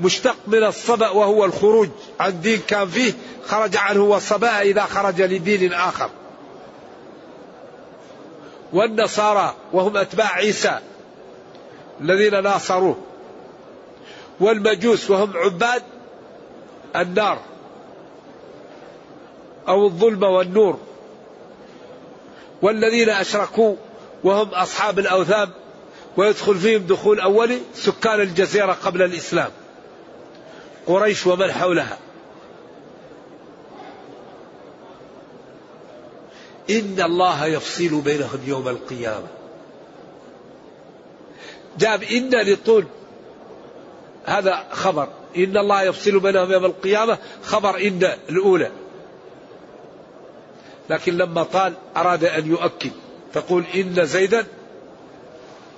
مشتق 0.00 0.36
من 0.46 0.64
الصبأ 0.64 1.08
وهو 1.08 1.44
الخروج 1.44 1.88
عن 2.20 2.40
دين 2.40 2.60
كان 2.68 2.88
فيه 2.88 3.12
خرج 3.46 3.76
عنه 3.76 4.02
والصباء 4.02 4.62
إذا 4.62 4.82
خرج 4.82 5.22
لدين 5.22 5.72
آخر. 5.72 6.10
والنصارى 8.72 9.54
وهم 9.72 9.96
أتباع 9.96 10.32
عيسى 10.32 10.78
الذين 12.00 12.42
ناصروه. 12.42 12.96
والمجوس 14.40 15.10
وهم 15.10 15.36
عباد 15.36 15.82
النار 16.96 17.38
أو 19.68 19.86
الظلم 19.86 20.22
والنور. 20.22 20.78
والذين 22.62 23.08
أشركوا 23.08 23.76
وهم 24.24 24.48
أصحاب 24.48 24.98
الأوثان 24.98 25.48
ويدخل 26.16 26.54
فيهم 26.54 26.82
دخول 26.82 27.20
أولي 27.20 27.60
سكان 27.74 28.20
الجزيرة 28.20 28.72
قبل 28.72 29.02
الإسلام. 29.02 29.50
قريش 30.86 31.26
ومن 31.26 31.52
حولها. 31.52 31.98
إن 36.70 37.02
الله 37.02 37.46
يفصل 37.46 38.00
بينهم 38.00 38.40
يوم 38.46 38.68
القيامة. 38.68 39.26
جاب 41.78 42.02
إن 42.02 42.30
لطول 42.30 42.84
هذا 44.24 44.66
خبر. 44.70 45.08
إن 45.36 45.56
الله 45.56 45.82
يفصل 45.82 46.20
بينهم 46.20 46.52
يوم 46.52 46.64
القيامة. 46.64 47.18
خبر 47.42 47.76
إن 47.76 48.12
الأولى. 48.28 48.70
لكن 50.90 51.16
لما 51.16 51.42
طال 51.42 51.72
أراد 51.96 52.24
أن 52.24 52.46
يؤكد. 52.50 52.90
تقول 53.32 53.64
إن 53.74 54.06
زيدا. 54.06 54.46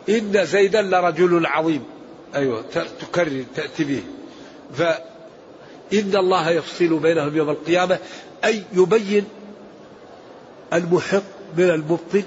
إن 0.09 0.45
زيدا 0.45 0.83
لرجل 0.83 1.47
عظيم. 1.47 1.85
أيوة 2.35 2.63
تكرر 3.01 3.45
تأتي 3.57 3.85
به. 3.85 4.03
إن 5.93 6.17
الله 6.17 6.51
يفصل 6.51 6.99
بينهم 6.99 7.37
يوم 7.37 7.51
القيامة. 7.51 7.99
أي 8.45 8.63
يبين 8.73 9.25
المحق 10.73 11.23
من 11.57 11.71
المبطل 11.71 12.23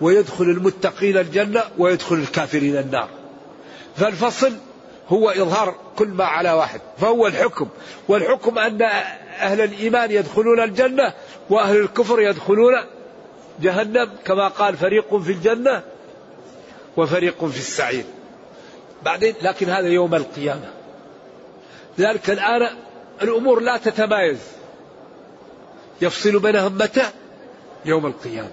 ويدخل 0.00 0.44
المتقين 0.44 1.16
الجنة 1.16 1.62
ويدخل 1.78 2.14
الكافرين 2.14 2.76
النار. 2.76 3.08
فالفصل 3.96 4.52
هو 5.08 5.30
إظهار 5.30 5.74
كل 5.96 6.08
ما 6.08 6.24
على 6.24 6.52
واحد 6.52 6.80
فهو 6.98 7.26
الحكم. 7.26 7.68
والحكم 8.08 8.58
أن 8.58 8.82
أهل 9.40 9.60
الإيمان 9.60 10.10
يدخلون 10.10 10.60
الجنة 10.60 11.12
وأهل 11.50 11.76
الكفر 11.76 12.20
يدخلون 12.20 12.74
جهنم 13.60 14.10
كما 14.24 14.48
قال 14.48 14.76
فريق 14.76 15.16
في 15.16 15.32
الجنة 15.32 15.82
وفريق 16.96 17.44
في 17.44 17.58
السعير. 17.58 18.04
بعدين 19.02 19.34
لكن 19.42 19.68
هذا 19.68 19.88
يوم 19.88 20.14
القيامة. 20.14 20.70
لذلك 21.98 22.30
الآن 22.30 22.76
الأمور 23.22 23.60
لا 23.60 23.76
تتمايز. 23.76 24.38
يفصل 26.00 26.38
بينهم 26.38 26.74
متى 26.74 27.04
يوم 27.84 28.06
القيامة. 28.06 28.50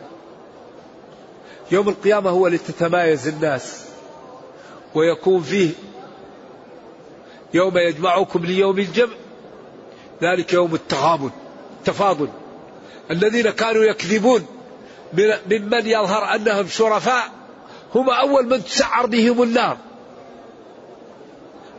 يوم 1.72 1.90
القيامة 1.90 2.30
هو 2.30 2.48
اللي 2.48 2.58
تتمايز 2.58 3.28
الناس 3.28 3.86
ويكون 4.96 5.42
فيه 5.42 5.70
يوم 7.54 7.78
يجمعكم 7.78 8.46
ليوم 8.46 8.80
الجمع 8.80 9.14
ذلك 10.22 10.54
يوم 10.54 10.76
التغابن 10.76 11.32
التفاضل. 11.80 12.28
الذين 13.12 13.50
كانوا 13.50 13.84
يكذبون 13.84 14.46
ممن 15.48 15.88
يظهر 15.88 16.36
أنهم 16.36 16.68
شرفاء 16.68 17.32
هم 17.96 18.10
أول 18.10 18.46
من 18.46 18.64
تسعر 18.64 19.06
بهم 19.06 19.44
النار. 19.44 19.78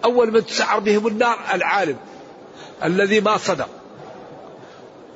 أول 0.05 0.33
من 0.33 0.47
تسعر 0.47 0.79
بهم 0.79 1.07
النار 1.07 1.39
العالم 1.55 1.97
الذي 2.85 3.21
ما 3.21 3.37
صدق. 3.37 3.69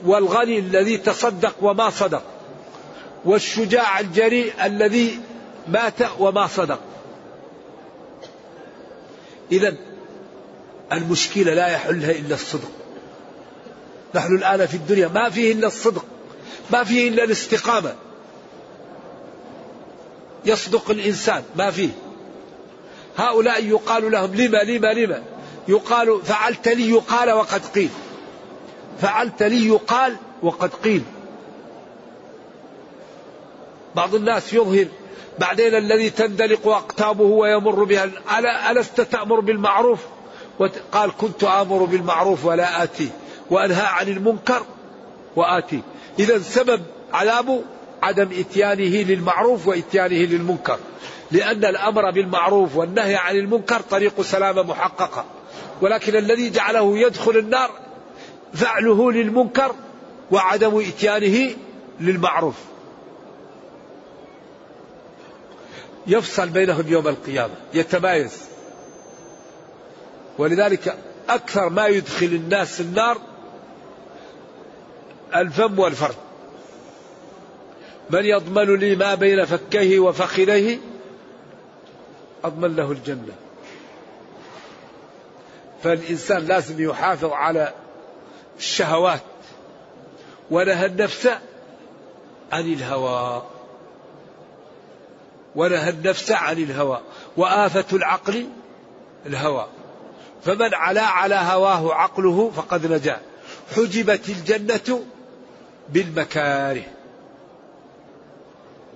والغني 0.05 0.59
الذي 0.59 0.97
تصدق 0.97 1.55
وما 1.61 1.91
صدق 1.91 2.23
والشجاع 3.25 4.01
الجريء 4.01 4.53
الذي 4.67 5.21
مات 5.69 6.01
وما 6.19 6.47
صدق. 6.47 6.81
اذا 9.53 9.77
المشكلة 10.93 11.55
لا 11.55 11.69
يحلها 11.69 12.11
إلا 12.11 12.35
الصدق. 12.35 12.71
نحن 14.15 14.37
الآن 14.37 14.67
في 14.67 14.75
الدنيا 14.75 15.09
ما 15.09 15.31
فيه 15.31 15.53
إلا 15.53 15.67
الصدق 15.67 16.05
ما 16.71 16.85
فيه 16.85 17.09
إلا 17.09 17.25
الاستقامة. 17.25 17.95
يصدق 20.45 20.91
الإنسان 20.91 21.43
ما 21.57 21.71
فيه. 21.71 21.91
هؤلاء 23.17 23.65
يقال 23.65 24.13
لهم 24.13 24.35
لما 24.35 24.59
لما 24.59 24.93
لما؟ 24.93 25.23
يقال 25.69 26.21
فعلت 26.25 26.69
لي 26.69 26.91
يقال 26.91 27.31
وقد 27.31 27.67
قيل. 27.75 27.91
فعلت 29.01 29.43
لي 29.43 29.67
يقال 29.67 30.17
وقد 30.43 30.75
قيل. 30.75 31.03
بعض 33.95 34.15
الناس 34.15 34.53
يظهر 34.53 34.87
بعدين 35.39 35.75
الذي 35.75 36.11
تندلق 36.11 36.69
أقتابه 36.69 37.25
ويمر 37.25 37.85
بها 37.85 38.11
ألست 38.71 39.01
تأمر 39.01 39.41
بالمعروف؟ 39.41 40.01
قال 40.93 41.17
كنت 41.17 41.45
آمر 41.45 41.85
بالمعروف 41.85 42.45
ولا 42.45 42.83
آتيه 42.83 43.09
وأنهى 43.51 43.87
عن 43.87 44.09
المنكر 44.09 44.63
وآتي. 45.37 45.81
إذا 46.19 46.39
سبب 46.39 46.83
عذابه 47.13 47.63
عدم 48.03 48.29
إتيانه 48.39 49.03
للمعروف 49.03 49.67
وإتيانه 49.69 50.17
للمنكر. 50.17 50.79
لأن 51.31 51.65
الأمر 51.65 52.11
بالمعروف 52.11 52.77
والنهي 52.77 53.17
عن 53.17 53.37
المنكر 53.37 53.81
طريق 53.81 54.21
سلامة 54.21 54.63
محققة. 54.63 55.25
ولكن 55.81 56.17
الذي 56.17 56.51
جعله 56.51 56.99
يدخل 56.99 57.37
النار 57.37 57.71
فعله 58.57 59.13
للمنكر 59.13 59.75
وعدم 60.31 60.79
إتيانه 60.81 61.57
للمعروف. 62.01 62.55
يفصل 66.07 66.49
بينهم 66.49 66.85
يوم 66.89 67.09
القيامة 67.09 67.55
يتمايز. 67.75 68.45
ولذلك 70.39 70.97
أكثر 71.29 71.69
ما 71.69 71.87
يدخل 71.87 72.27
الناس 72.27 72.81
النار 72.81 73.19
الفم 75.35 75.79
والفرد 75.79 76.17
من 78.11 78.25
يضمن 78.25 78.75
لي 78.75 78.97
ما 78.97 79.15
بين 79.15 79.45
فكيه 79.45 79.99
وفخذيه 79.99 80.79
أضمن 82.45 82.77
له 82.77 82.93
الجنة. 82.93 83.33
فالإنسان 85.83 86.47
لازم 86.47 86.85
يحافظ 86.85 87.33
على 87.33 87.73
الشهوات 88.59 89.23
ونهى 90.51 90.87
النفس 90.87 91.29
عن 92.53 92.73
الهوى. 92.73 93.43
ونهى 95.57 95.91
النفس 95.91 96.33
عن 96.33 96.59
الهوى. 96.59 97.01
وآفة 97.37 97.97
العقل 97.97 98.49
الهوى. 99.27 99.67
فمن 100.45 100.75
علا 100.75 101.03
على 101.03 101.35
هواه 101.35 101.95
عقله 101.95 102.51
فقد 102.57 102.87
نجا. 102.87 103.21
حجبت 103.77 104.29
الجنة 104.29 105.05
بالمكاره. 105.89 106.85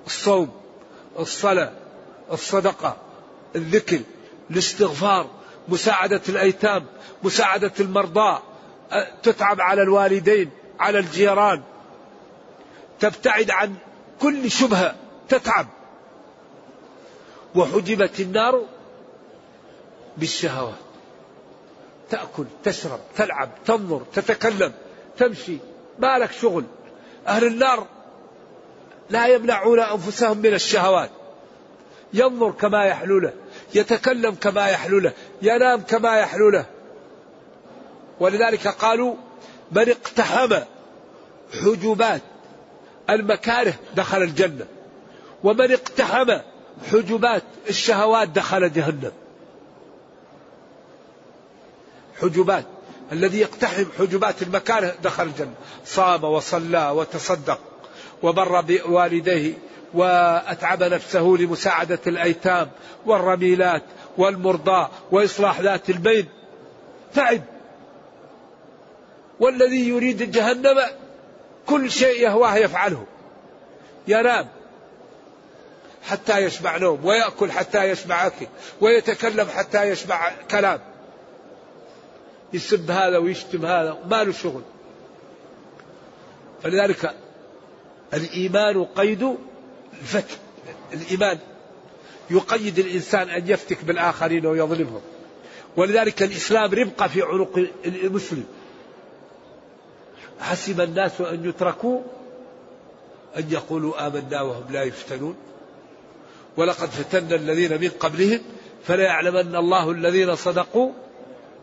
الصوم 0.07 0.51
الصلاة 1.19 1.73
الصدقة 2.33 2.97
الذكر 3.57 4.01
الاستغفار 4.51 5.27
مساعدة 5.69 6.21
الأيتام 6.29 6.87
مساعدة 7.23 7.73
المرضى. 7.81 8.39
تتعب 9.23 9.61
على 9.61 9.83
الوالدين 9.83 10.51
على 10.81 10.99
الجيران. 10.99 11.63
تبتعد 13.01 13.51
عن 13.51 13.75
كل 14.21 14.51
شبهة 14.51 14.95
تتعب. 15.29 15.67
وحجبت 17.55 18.21
النار 18.21 18.65
بالشهوات. 20.17 20.75
تأكل 22.11 22.45
تشرب 22.65 23.01
تلعب 23.17 23.51
تنظر 23.67 24.03
تتكلم 24.15 24.73
تمشي. 25.19 25.59
ما 25.99 26.19
لك 26.19 26.33
شغل. 26.33 26.65
أهل 27.27 27.47
النار 27.47 27.87
لا 29.11 29.27
يمنعون 29.27 29.81
أنفسهم 29.81 30.39
من 30.39 30.55
الشهوات. 30.55 31.11
ينظر 32.13 32.51
كما 32.51 32.85
يحلو 32.85 33.19
له 33.19 33.33
يتكلم 33.75 34.35
كما 34.35 34.69
يحلو 34.69 34.99
له 34.99 35.13
ينام 35.43 35.81
كما 35.81 36.19
يحلو 36.19 36.51
له. 36.51 36.80
ولذلك 38.21 38.69
قالوا 38.69 39.15
من 39.73 39.89
اقتحم 39.89 40.55
حجبات 41.65 42.23
المكاره 43.11 43.75
دخل 43.97 44.23
الجنة 44.23 44.67
ومن 45.45 45.73
اقتحم 45.73 46.39
حجبات 46.93 47.43
الشهوات 47.69 48.29
دخل 48.29 48.73
جهنم. 48.73 49.13
حجبات 52.21 52.65
الذي 53.13 53.41
يقتحم 53.41 53.85
حجبات 53.99 54.43
المكاره 54.43 54.95
دخل 55.03 55.25
الجنة. 55.25 55.55
صام 55.85 56.25
وصلى 56.25 56.91
وتصدق 56.91 57.59
وبر 58.23 58.61
بوالديه 58.61 59.55
وأتعب 59.95 60.83
نفسه 60.83 61.37
لمساعدة 61.41 61.99
الأيتام 62.07 62.71
والرميلات 63.07 63.83
والمرضى 64.19 64.89
وإصلاح 65.13 65.61
ذات 65.61 65.91
البين 65.91 66.27
تعب. 67.15 67.43
والذي 69.41 69.89
يريد 69.89 70.31
جهنم 70.31 70.81
كل 71.67 71.91
شيء 71.91 72.21
يهواه 72.21 72.57
يفعله. 72.57 73.07
ينام 74.09 74.49
حتى 76.03 76.39
يشبع 76.39 76.77
نوم 76.77 77.05
ويأكل 77.05 77.53
حتى 77.53 77.85
يشبع 77.85 78.27
أكل 78.27 78.47
ويتكلم 78.81 79.47
حتى 79.47 79.83
يشبع 79.83 80.33
كلام. 80.51 80.81
يسب 82.53 82.91
هذا 82.91 83.19
ويشتم 83.19 83.67
هذا 83.67 83.99
ما 84.11 84.25
له 84.25 84.33
شغل. 84.33 84.63
فلذلك 86.63 87.15
الإيمان 88.15 88.85
قيد 88.85 89.37
الفتك 90.03 90.39
الإيمان 90.93 91.39
يقيد 92.31 92.79
الإنسان 92.79 93.31
أن 93.31 93.49
يفتك 93.49 93.85
بالآخرين 93.85 94.47
ويظلمهم. 94.47 95.01
ولذلك 95.77 96.23
الإسلام 96.23 96.75
ربقة 96.75 97.09
في 97.09 97.23
عنق 97.23 97.69
المسلم. 97.85 98.45
حسب 100.41 100.81
الناس 100.81 101.21
أن 101.21 101.49
يتركوا 101.49 102.01
أن 103.37 103.45
يقولوا 103.51 104.07
آمنا 104.07 104.43
وهم 104.43 104.65
لا 104.71 104.83
يفتنون. 104.83 105.37
ولقد 106.57 106.89
فتنا 106.89 107.35
الذين 107.35 107.81
من 107.81 107.89
قبلهم 107.89 108.41
فلا 108.85 109.05
يعلمن 109.05 109.57
الله 109.57 109.91
الذين 109.91 110.35
صدقوا 110.37 110.93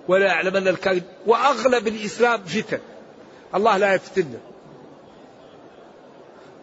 ولا 0.07 0.25
يعلمن 0.25 0.67
الكاذب. 0.67 1.03
وأغلب 1.25 1.87
الإسلام 1.87 2.43
فتن. 2.43 2.79
الله 3.55 3.77
لا 3.77 3.93
يفتن. 3.93 4.39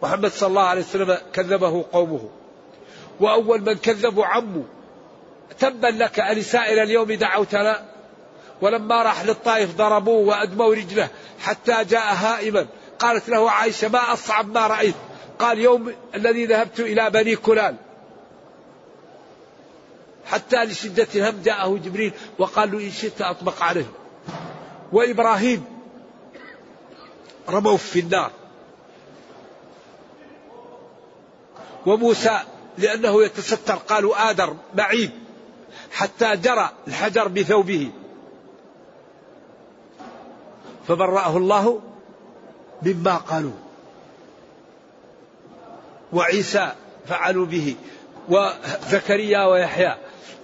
محمد 0.03 0.31
صلى 0.31 0.47
الله 0.47 0.61
عليه 0.61 0.81
وسلم 0.81 1.17
كذبه 1.33 1.85
قومه. 1.93 2.29
وأول 3.19 3.61
من 3.61 3.73
كذبوا 3.73 4.25
عمه 4.25 4.63
تبا 5.59 5.87
لك 5.87 6.19
ألسائر 6.19 6.83
اليوم 6.83 7.11
دعوتنا 7.11 7.94
ولما 8.61 9.03
راح 9.03 9.23
للطائف 9.23 9.75
ضربوه 9.75 10.27
وأدموا 10.27 10.75
رجله 10.75 11.09
حتى 11.39 11.83
جاء 11.83 12.13
هائما 12.13 12.67
قالت 12.99 13.29
له 13.29 13.51
عائشة 13.51 13.87
ما 13.87 14.13
أصعب 14.13 14.53
ما 14.53 14.67
رأيت. 14.67 14.95
قال 15.39 15.59
يوم 15.59 15.93
الذي 16.15 16.45
ذهبت 16.45 16.79
إلى 16.79 17.09
بني 17.09 17.35
كلال. 17.35 17.75
حتى 20.25 20.63
لشدة 20.63 21.07
الهم 21.15 21.41
جاءه 21.41 21.77
جبريل 21.77 22.11
وقال 22.39 22.71
له 22.71 22.79
إن 22.79 22.91
شئت 22.91 23.21
أطبق 23.21 23.63
عليه. 23.63 23.85
وإبراهيم 24.91 25.65
رموه 27.49 27.77
في 27.77 27.99
النار. 27.99 28.31
وموسى 31.85 32.39
لأنه 32.77 33.23
يتستر 33.23 33.75
قالوا 33.75 34.29
آدر 34.29 34.55
بعيد 34.73 35.11
حتى 35.91 36.35
جرى 36.35 36.69
الحجر 36.87 37.27
بثوبه. 37.27 37.91
فبرأه 40.87 41.37
الله 41.37 41.81
مما 42.81 43.15
قالوا. 43.15 43.51
وعيسى 46.13 46.71
فعلوا 47.07 47.45
به 47.45 47.75
وزكريا 48.29 49.45
ويحيى. 49.45 49.95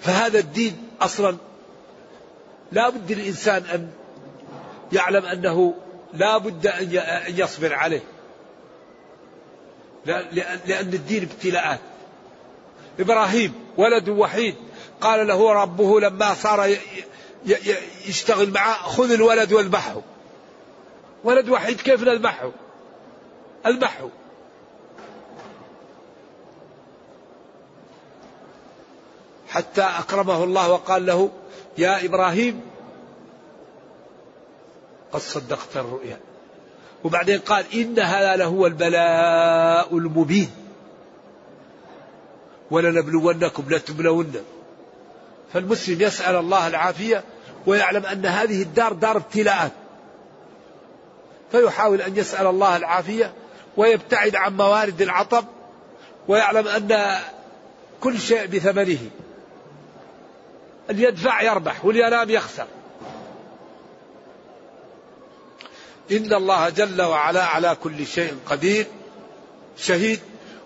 فهذا 0.02 0.40
الدين 0.40 0.88
أصلا 1.02 1.38
لا 2.72 2.90
بد 2.90 3.12
الانسان 3.12 3.64
أن 3.74 3.90
يعلم 4.94 5.26
أنه 5.26 5.74
لا 6.14 6.38
بد 6.38 6.68
أن 6.68 6.90
يصبر 7.28 7.74
عليه. 7.74 8.04
لأن 10.06 10.94
الدين 10.94 11.24
ابتلاءات. 11.24 11.80
إبراهيم 13.00 13.54
ولد 13.78 14.10
وحيد 14.10 14.56
قال 15.02 15.28
له 15.28 15.54
ربه 15.54 16.00
لما 16.00 16.34
صار 16.34 16.76
يشتغل 18.08 18.50
معه 18.50 18.84
خذ 18.84 19.12
الولد 19.12 19.54
واذبحه 19.54 20.02
ولد 21.24 21.50
وحيد 21.50 21.82
كيف 21.82 22.04
نذبحه 22.04 22.52
اذبحه 23.66 24.10
حتى 29.50 29.82
أكرمه 29.82 30.44
الله 30.44 30.72
وقال 30.72 31.06
له 31.06 31.30
يا 31.78 32.06
إبراهيم 32.06 32.62
قد 35.12 35.20
صدقت 35.20 35.78
الرؤيا. 35.78 36.20
وبعدين 37.04 37.40
قال 37.40 37.66
إن 37.74 38.00
هذا 38.00 38.36
لهو 38.36 38.68
البلاء 38.68 39.98
المبين. 39.98 40.52
ولنبلونكم 42.72 43.64
لتبلون. 43.70 44.34
فالمسلم 45.54 46.02
يسأل 46.02 46.36
الله 46.36 46.68
العافية 46.68 47.24
ويعلم 47.68 48.06
أن 48.06 48.26
هذه 48.26 48.62
الدار 48.62 48.94
دار 48.94 49.18
ابتلاءات. 49.18 49.72
فيحاول 51.52 52.02
أن 52.02 52.18
يسأل 52.18 52.48
الله 52.48 52.78
العافية 52.78 53.34
ويبتعد 53.78 54.36
عن 54.36 54.58
موارد 54.58 55.02
العطب 55.02 55.46
ويعلم 56.28 56.68
أن 56.68 57.20
كل 58.02 58.20
شيء 58.20 58.46
بثمنه. 58.46 59.00
اللي 60.90 61.04
يدفع 61.04 61.42
يربح 61.42 61.86
واللي 61.86 62.08
ينام 62.08 62.30
يخسر. 62.30 62.68
إن 66.12 66.34
الله 66.34 66.70
جل 66.70 67.02
وعلا 67.02 67.44
على 67.44 67.78
كل 67.84 68.06
شيء 68.06 68.36
قدير 68.46 68.86
شهيد 69.78 70.20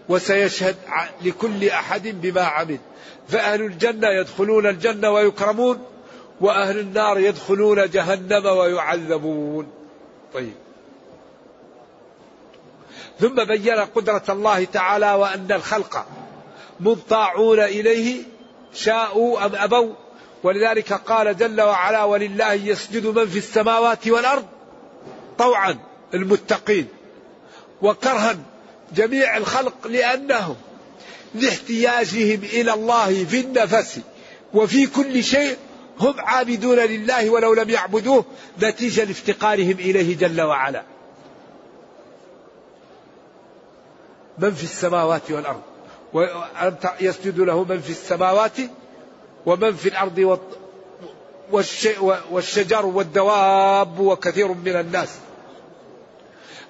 وسيشهد 0.10 0.76
لكل 1.22 1.70
أحد 1.70 2.08
بما 2.08 2.42
عمل. 2.42 2.80
فأهل 3.30 3.62
الجنة 3.62 4.08
يدخلون 4.08 4.68
الجنة 4.68 5.12
ويكرمون 5.12 5.86
وأهل 6.42 6.80
النار 6.80 7.20
يدخلون 7.20 7.90
جهنم 7.90 8.46
ويعذبون. 8.46 9.68
طيب. 10.34 10.65
ثم 13.20 13.44
بين 13.44 13.80
قدرة 13.80 14.24
الله 14.30 14.64
تعالى 14.64 15.14
وأن 15.14 15.52
الخلق 15.52 16.06
مطاعون 16.80 17.60
إليه 17.60 18.24
شاءوا 18.74 19.46
أم 19.46 19.56
أبوا 19.56 19.94
ولذلك 20.44 20.94
قال 20.94 21.38
جل 21.38 21.62
وعلا 21.62 22.04
ولله 22.04 22.54
يسجد 22.54 23.06
من 23.06 23.26
في 23.28 23.38
السماوات 23.38 24.08
والأرض 24.08 24.46
طوعا 25.38 25.78
المتقين 26.14 26.88
وكرها 27.82 28.38
جميع 28.96 29.38
الخلق 29.38 29.88
لأنهم 29.88 30.56
لاحتياجهم 31.36 32.40
إلى 32.44 32.74
الله 32.74 33.26
في 33.26 33.40
النفس 33.40 34.00
وفي 34.54 34.88
كل 34.88 35.24
شيء 35.24 35.58
هم 36.00 36.14
عابدون 36.18 36.80
لله 36.80 37.30
ولو 37.30 37.54
لم 37.54 37.70
يعبدوه 37.70 38.26
نتيجة 38.62 39.04
لافتقارهم 39.04 39.78
إليه 39.80 40.18
جل 40.18 40.42
وعلا. 40.42 40.84
من 44.40 44.52
في 44.52 44.64
السماوات 44.64 45.32
والأرض؟ 45.32 45.62
يسجد 47.02 47.40
له 47.40 47.64
من 47.64 47.80
في 47.80 47.90
السماوات 47.90 48.58
ومن 49.46 49.76
في 49.76 49.90
الأرض 49.90 50.40
والشجر 52.32 52.86
والدواب 52.86 54.00
وكثير 54.00 54.48
من 54.48 54.76
الناس. 54.76 55.10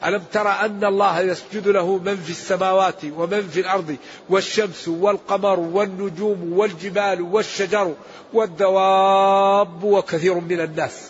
ألم 0.05 0.23
ترى 0.31 0.49
أن 0.49 0.85
الله 0.85 1.19
يسجد 1.19 1.67
له 1.67 1.97
من 1.97 2.15
في 2.15 2.29
السماوات 2.29 3.05
ومن 3.05 3.47
في 3.47 3.59
الأرض 3.59 3.95
والشمس 4.29 4.87
والقمر 4.87 5.59
والنجوم 5.59 6.53
والجبال 6.53 7.21
والشجر 7.21 7.93
والدواب 8.33 9.83
وكثير 9.83 10.33
من 10.33 10.61
الناس؟ 10.61 11.09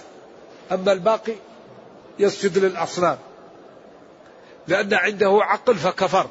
أما 0.72 0.92
الباقي 0.92 1.34
يسجد 2.20 2.58
للأصنام. 2.58 3.18
لأن 4.68 4.94
عنده 4.94 5.40
عقل 5.42 5.76
فكفر. 5.76 6.28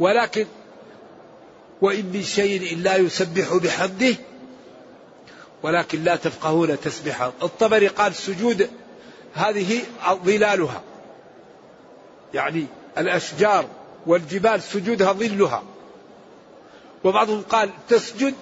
ولكن 0.00 0.46
وإن 1.80 2.06
من 2.12 2.22
شيء 2.22 2.72
إلا 2.74 2.96
يسبح 2.96 3.54
بحمده 3.54 4.14
ولكن 5.62 6.04
لا 6.04 6.16
تفقهون 6.16 6.80
تسبحه 6.80 7.32
الطبري 7.42 7.86
قال 7.86 8.14
سجود 8.14 8.70
هذه 9.34 9.80
ظلالها. 10.24 10.82
يعني 12.34 12.66
الأشجار 12.98 13.66
والجبال 14.06 14.62
سجودها 14.62 15.12
ظلها. 15.12 15.62
وبعضهم 17.04 17.42
قال 17.42 17.70
تسجد 17.88 18.34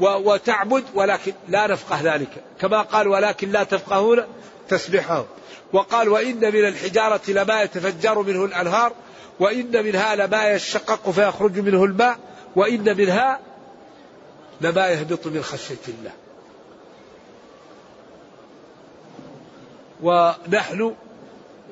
وتعبد 0.00 0.84
ولكن 0.94 1.32
لا 1.48 1.66
نفقه 1.66 2.14
ذلك. 2.14 2.44
كما 2.60 2.82
قال 2.82 3.08
ولكن 3.08 3.50
لا 3.50 3.64
تفقهون 3.64 4.24
تسبحه 4.68 5.24
وقال 5.72 6.08
وإن 6.08 6.40
من 6.40 6.68
الحجارة 6.68 7.20
لما 7.28 7.62
يتفجر 7.62 8.22
منه 8.22 8.44
الأنهار 8.44 8.92
وإن 9.40 9.84
منها 9.84 10.14
لما 10.16 10.50
يشقق 10.50 11.10
فيخرج 11.10 11.58
منه 11.58 11.84
الماء 11.84 12.18
وإن 12.56 12.96
منها 12.96 13.40
لما 14.60 14.88
يهبط 14.88 15.26
من 15.26 15.42
خشية 15.42 15.76
الله. 15.88 16.12
ونحن 20.02 20.94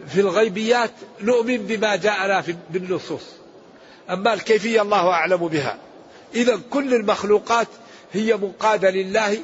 في 0.09 0.21
الغيبيات 0.21 0.91
نؤمن 1.21 1.57
بما 1.57 1.97
جاءنا 1.97 2.45
بالنصوص. 2.71 3.23
أما 4.11 4.33
الكيفية 4.33 4.83
الله 4.83 5.11
أعلم 5.11 5.49
بها. 5.49 5.79
إذا 6.35 6.61
كل 6.71 6.95
المخلوقات 6.95 7.69
هي 8.13 8.37
منقادة 8.37 8.91
لله 8.91 9.39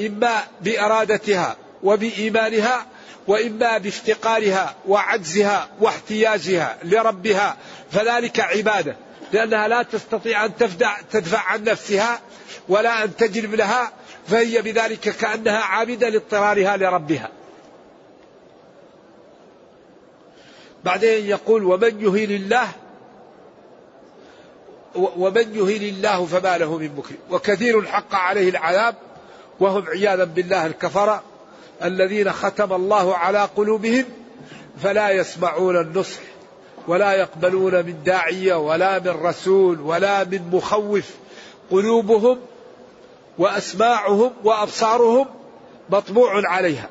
إما 0.00 0.42
بإرادتها 0.60 1.56
وبإيمانها 1.82 2.86
وإما 3.28 3.78
بافتقارها 3.78 4.74
وعجزها 4.86 5.68
واحتياجها 5.80 6.78
لربها 6.84 7.56
فذلك 7.90 8.40
عبادة 8.40 8.96
لأنها 9.32 9.68
لا 9.68 9.82
تستطيع 9.82 10.44
أن 10.44 10.56
تفدع 10.56 11.00
تدفع 11.00 11.38
عن 11.38 11.64
نفسها 11.64 12.20
ولا 12.68 13.04
أن 13.04 13.16
تجلب 13.16 13.54
لها 13.54 13.92
فهي 14.26 14.62
بذلك 14.62 15.00
كأنها 15.00 15.58
عابدة 15.58 16.08
لاضطرارها 16.08 16.76
لربها. 16.76 17.30
بعدين 20.84 21.26
يقول 21.26 21.64
ومن 21.64 22.00
يهين 22.00 22.30
الله 22.30 22.68
ومن 24.94 25.54
يهين 25.54 25.94
الله 25.94 26.26
فما 26.26 26.58
له 26.58 26.78
من 26.78 26.96
مكرم 26.96 27.18
وكثير 27.30 27.86
حق 27.86 28.14
عليه 28.14 28.48
العذاب 28.48 28.94
وهم 29.60 29.88
عياذا 29.88 30.24
بالله 30.24 30.66
الكفرة. 30.66 31.22
الذين 31.84 32.32
ختم 32.32 32.72
الله 32.72 33.14
على 33.16 33.48
قلوبهم 33.56 34.04
فلا 34.82 35.10
يسمعون 35.10 35.80
النصح 35.80 36.20
ولا 36.88 37.12
يقبلون 37.12 37.74
من 37.74 38.02
داعية 38.04 38.54
ولا 38.54 38.98
من 38.98 39.08
رسول 39.08 39.80
ولا 39.80 40.24
من 40.24 40.50
مخوف. 40.52 41.10
قلوبهم 41.70 42.38
وأسماعهم 43.38 44.30
وأبصارهم 44.44 45.26
مطبوع 45.90 46.42
عليها. 46.44 46.90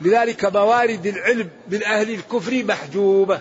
لذلك 0.00 0.44
موارد 0.44 1.06
العلم 1.06 1.50
من 1.68 1.84
أهل 1.84 2.10
الكفر 2.10 2.64
محجوبة. 2.64 3.40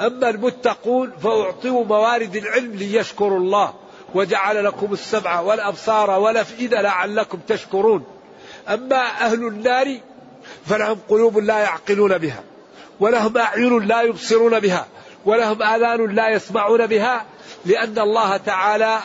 أما 0.00 0.30
المتقون 0.30 1.10
فأعطوا 1.22 1.84
موارد 1.84 2.36
العلم 2.36 2.72
ليشكروا 2.74 3.38
الله. 3.38 3.74
وجعل 4.14 4.64
لكم 4.64 4.92
السمع 4.92 5.40
والأبصار 5.40 6.10
والأفئدة 6.10 6.80
لعلكم 6.80 7.38
تشكرون. 7.48 8.04
أما 8.68 8.96
أهل 8.96 9.46
النار 9.46 9.98
فلهم 10.66 10.98
قلوب 11.08 11.38
لا 11.38 11.58
يعقلون 11.58 12.18
بها 12.18 12.42
ولهم 13.00 13.38
أعين 13.38 13.78
لا 13.78 14.02
يبصرون 14.02 14.60
بها 14.60 14.86
ولهم 15.24 15.62
آذان 15.62 16.14
لا 16.14 16.28
يسمعون 16.28 16.86
بها 16.86 17.24
لأن 17.64 17.98
الله 17.98 18.36
تعالى 18.36 18.98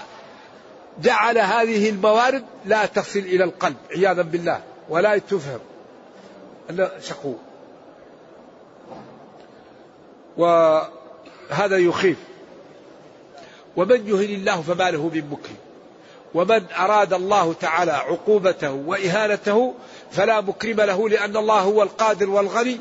جعل 1.01 1.37
هذه 1.37 1.89
الموارد 1.89 2.43
لا 2.65 2.85
تصل 2.85 3.19
إلى 3.19 3.43
القلب 3.43 3.75
عياذا 3.91 4.21
بالله 4.21 4.61
ولا 4.89 5.17
تفهم. 5.17 5.59
أن 6.69 6.89
شقو 7.01 7.33
وهذا 10.37 11.77
يخيف. 11.77 12.17
ومن 13.77 14.07
يهن 14.07 14.35
الله 14.35 14.61
فما 14.61 14.91
له 14.91 15.09
من 15.13 15.29
مكرم 15.31 15.55
ومن 16.33 16.65
أراد 16.79 17.13
الله 17.13 17.53
تعالى 17.53 17.91
عقوبته 17.91 18.71
وإهانته 18.71 19.73
فلا 20.11 20.41
مكرم 20.41 20.81
له 20.81 21.09
لأن 21.09 21.37
الله 21.37 21.59
هو 21.59 21.83
القادر 21.83 22.29
والغني 22.29 22.79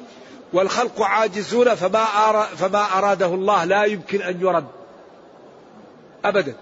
والخلق 0.53 1.03
عاجزون 1.03 1.75
فما 1.75 2.05
فما 2.43 2.99
أراده 2.99 3.27
الله 3.27 3.65
لا 3.65 3.85
يمكن 3.85 4.23
أن 4.23 4.41
يرد. 4.41 4.67
أبدا. 6.25 6.55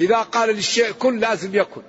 إذا 0.00 0.16
قال 0.16 0.48
للشيء 0.48 0.92
كن 0.92 1.18
لازم 1.18 1.54
يكن. 1.54 1.82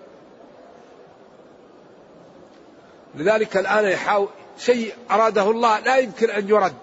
لذلك 3.15 3.57
الآن 3.57 3.85
يحاول 3.85 4.27
شيء 4.59 4.93
أراده 5.11 5.51
الله 5.51 5.79
لا 5.79 5.97
يمكن 5.97 6.29
أن 6.29 6.49
يرد. 6.49 6.73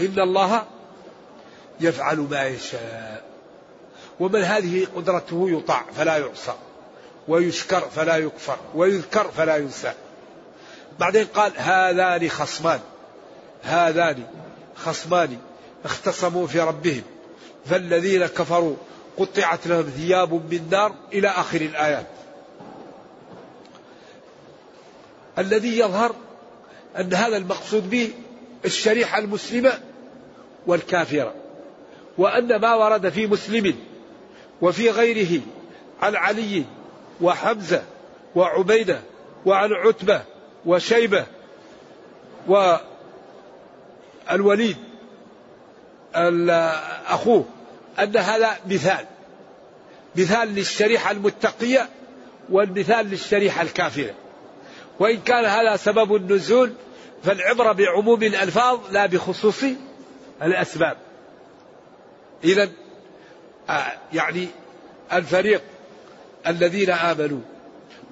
إن 0.00 0.20
الله 0.20 0.64
يفعل 1.80 2.16
ما 2.18 2.46
يشاء. 2.46 3.24
ومن 4.20 4.42
هذه 4.42 4.86
قدرته 4.96 5.50
يطاع 5.50 5.84
فلا 5.96 6.16
يعصى 6.16 6.54
ويشكر 7.28 7.80
فلا 7.80 8.16
يكفر 8.16 8.56
ويذكر 8.74 9.30
فلا 9.30 9.56
ينسى. 9.56 9.92
بعدين 10.98 11.26
قال 11.26 11.52
هذان 11.56 12.28
خصمان 12.28 12.80
هذان 13.62 14.26
خصمان 14.76 15.38
اختصموا 15.84 16.46
في 16.46 16.60
ربهم. 16.60 17.02
فالذين 17.66 18.26
كفروا 18.26 18.76
قطعت 19.18 19.66
لهم 19.66 19.82
ثياب 19.82 20.32
من 20.32 20.68
نار 20.70 20.94
إلى 21.12 21.28
آخر 21.28 21.60
الآيات. 21.60 22.06
الذي 25.38 25.78
يظهر 25.78 26.14
أن 26.98 27.14
هذا 27.14 27.36
المقصود 27.36 27.90
به 27.90 28.12
الشريحة 28.64 29.18
المسلمة 29.18 29.78
والكافرة. 30.66 31.34
وأن 32.18 32.56
ما 32.56 32.74
ورد 32.74 33.08
في 33.08 33.26
مسلم 33.26 33.74
وفي 34.60 34.90
غيره 34.90 35.40
عن 36.02 36.16
علي 36.16 36.64
وحمزة 37.20 37.82
وعبيدة 38.34 39.00
وعن 39.46 39.72
عتبة 39.72 40.22
وشيبة 40.66 41.26
والوليد 44.30 44.76
أخوه 47.06 47.44
أن 47.98 48.16
هذا 48.16 48.56
مثال 48.66 49.06
مثال 50.16 50.48
للشريحة 50.48 51.10
المتقية 51.10 51.88
والمثال 52.50 53.10
للشريحة 53.10 53.62
الكافرة. 53.62 54.14
وإن 55.00 55.20
كان 55.20 55.44
هذا 55.44 55.76
سبب 55.76 56.14
النزول 56.16 56.72
فالعبرة 57.24 57.72
بعموم 57.72 58.22
الألفاظ 58.22 58.80
لا 58.90 59.06
بخصوص 59.06 59.64
الأسباب. 60.42 60.96
إذا 62.44 62.70
آه، 63.70 63.92
يعني 64.12 64.48
الفريق 65.12 65.62
الذين 66.46 66.90
آمنوا 66.90 67.40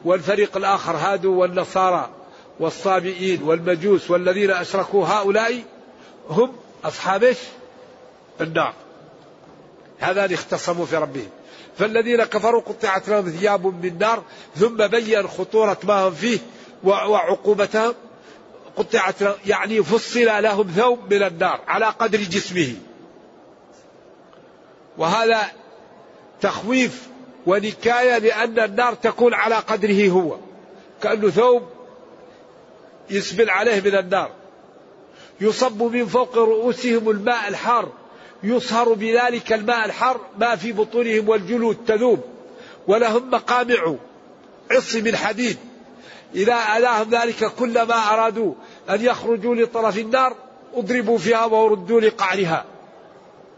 والفريق 0.04 0.56
الآخر 0.56 0.96
هادوا 0.96 1.36
والنصارى 1.40 2.10
والصابئين 2.60 3.42
والمجوس 3.42 4.10
والذين 4.10 4.50
أشركوا 4.50 5.06
هؤلاء 5.06 5.62
هم 6.30 6.52
أصحاب 6.84 7.34
النار. 8.40 8.74
هذان 9.98 10.32
اختصموا 10.32 10.86
في 10.86 10.96
ربهم. 10.96 11.28
فالذين 11.78 12.24
كفروا 12.24 12.60
قطعت 12.60 13.08
لهم 13.08 13.30
ثياب 13.30 13.66
من 13.66 13.98
نار 13.98 14.22
ثم 14.56 14.86
بين 14.86 15.28
خطورة 15.28 15.78
ما 15.84 16.08
هم 16.08 16.14
فيه 16.14 16.38
وعقوبتهم. 16.84 17.94
قطعت 18.76 19.14
يعني 19.46 19.82
فصل 19.82 20.42
لهم 20.42 20.70
ثوب 20.76 21.14
من 21.14 21.22
النار 21.22 21.60
على 21.66 21.86
قدر 21.86 22.18
جسمه. 22.18 22.74
وهذا 24.98 25.42
تخويف 26.40 27.08
ونكاية 27.46 28.18
لأن 28.18 28.58
النار 28.58 28.94
تكون 28.94 29.34
على 29.34 29.54
قدره 29.54 30.08
هو. 30.08 30.36
كأنه 31.02 31.30
ثوب 31.30 31.62
يسبل 33.10 33.50
عليه 33.50 33.80
من 33.80 33.94
النار. 33.98 34.30
يصب 35.40 35.82
من 35.82 36.06
فوق 36.06 36.38
رؤوسهم 36.38 37.10
الماء 37.10 37.48
الحار. 37.48 37.92
يصهر 38.42 38.92
بذلك 38.92 39.52
الماء 39.52 39.84
الحار 39.84 40.20
ما 40.38 40.56
في 40.56 40.72
بطونهم 40.72 41.28
والجلود 41.28 41.76
تذوب. 41.86 42.20
ولهم 42.86 43.30
مقامع 43.30 43.94
عص 44.70 44.94
من 44.94 45.16
حديد. 45.16 45.56
إذا 46.34 46.56
ألاهم 46.76 47.10
ذلك 47.10 47.44
كلما 47.44 47.94
أرادوا 47.94 48.54
أن 48.90 49.04
يخرجوا 49.04 49.54
لطرف 49.54 49.98
النار 49.98 50.36
أضربوا 50.74 51.18
فيها 51.18 51.44
وردوا 51.44 52.00
لقعرها. 52.00 52.64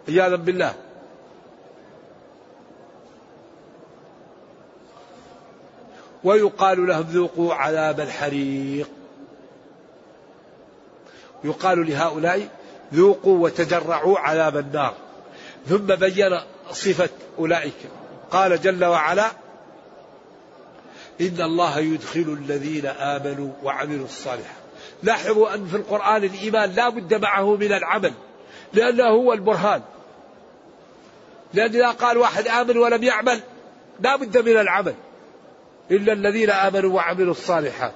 عياذا 0.08 0.36
بالله. 0.36 0.87
ويقال 6.24 6.86
لهم 6.86 7.02
ذوقوا 7.02 7.54
عذاب 7.54 8.00
الحريق. 8.00 8.88
يقال 11.44 11.90
لهؤلاء 11.90 12.48
ذوقوا 12.94 13.38
وتجرعوا 13.44 14.18
عذاب 14.18 14.56
النار. 14.56 14.94
ثم 15.66 15.86
بين 15.86 16.40
صفة 16.70 17.08
أولئك. 17.38 17.74
قال 18.30 18.60
جل 18.60 18.84
وعلا 18.84 19.30
إن 21.20 21.40
الله 21.40 21.78
يدخل 21.78 22.38
الذين 22.40 22.86
آمنوا 22.86 23.52
وعملوا 23.62 24.04
الصالحات. 24.04 24.58
لاحظوا 25.02 25.54
أن 25.54 25.66
في 25.66 25.76
القرآن 25.76 26.24
الإيمان 26.24 26.70
لا 26.70 26.88
بد 26.88 27.14
معه 27.14 27.56
من 27.56 27.72
العمل 27.72 28.12
لأنه 28.72 29.04
هو 29.04 29.32
البرهان. 29.32 29.82
لأن 31.54 31.70
إذا 31.70 31.90
قال 31.90 32.18
واحد 32.18 32.48
آمن 32.48 32.76
ولم 32.76 33.02
يعمل 33.02 33.40
لا 34.00 34.16
بد 34.16 34.38
من 34.48 34.56
العمل. 34.56 34.94
إلا 35.90 36.12
الذين 36.12 36.50
آمنوا 36.50 36.94
وعملوا 36.94 37.30
الصالحات. 37.30 37.92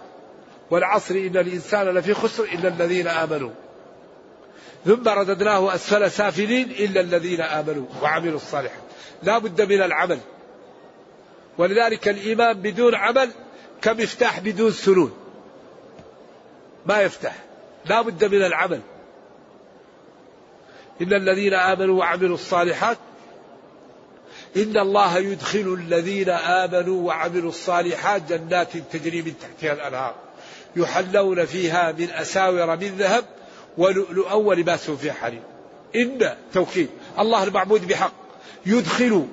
والعصر 0.70 1.14
إن 1.14 1.36
الإنسان 1.36 1.88
لفي 1.88 2.14
خسر 2.14 2.44
إلا 2.44 2.68
الذين 2.68 3.08
آمنوا. 3.08 3.50
ثم 4.84 5.08
رددناه 5.08 5.74
أسفل 5.74 6.10
سافلين 6.10 6.70
إلا 6.70 7.00
الذين 7.00 7.40
آمنوا 7.40 7.86
وعملوا 8.02 8.36
الصالحات. 8.36 8.82
لا 9.22 9.38
بد 9.38 9.62
من 9.62 9.82
العمل. 9.82 10.18
ولذلك 11.58 12.08
الإيمان 12.08 12.52
بدون 12.52 12.94
عمل 12.94 13.30
كمفتاح 13.82 14.40
بدون 14.40 14.70
سنون 14.70 15.12
ما 16.86 17.00
يفتح. 17.00 17.36
لا 17.86 18.02
بد 18.02 18.24
من 18.24 18.42
العمل. 18.42 18.80
إن 21.02 21.12
الذين 21.12 21.54
آمنوا 21.54 21.98
وعملوا 21.98 22.34
الصالحات 22.34 22.98
إن 24.56 24.76
الله 24.76 25.18
يدخل 25.18 25.78
الذين 25.80 26.28
آمنوا 26.28 27.06
وعملوا 27.06 27.48
الصالحات 27.48 28.22
جنات 28.32 28.76
تجري 28.92 29.22
من 29.22 29.34
تحتها 29.40 29.72
الأنهار 29.72 30.14
يحلون 30.76 31.44
فيها 31.44 31.92
من 31.92 32.10
أساور 32.10 32.76
من 32.76 32.96
ذهب 32.98 33.24
ولؤلؤا 33.78 34.32
ولباسهم 34.32 34.96
فيها 34.96 35.12
حرير 35.12 35.42
إن 35.96 36.36
توكيد 36.52 36.88
الله 37.18 37.44
المعبود 37.44 37.88
بحق 37.88 38.12
يدخل 38.66 39.26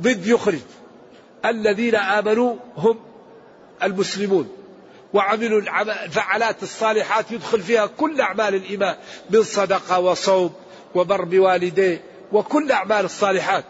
ضد 0.00 0.26
يخرج 0.26 0.58
الذين 1.44 1.94
آمنوا 1.94 2.56
هم 2.76 2.98
المسلمون 3.82 4.48
وعملوا 5.12 5.60
الفعالات 6.04 6.62
الصالحات 6.62 7.30
يدخل 7.30 7.60
فيها 7.60 7.86
كل 7.86 8.20
أعمال 8.20 8.54
الإيمان 8.54 8.96
من 9.30 9.42
صدقة 9.42 9.98
وصوم 9.98 10.54
وبر 10.94 11.24
بوالديه 11.24 12.00
وكل 12.32 12.72
أعمال 12.72 13.04
الصالحات 13.04 13.64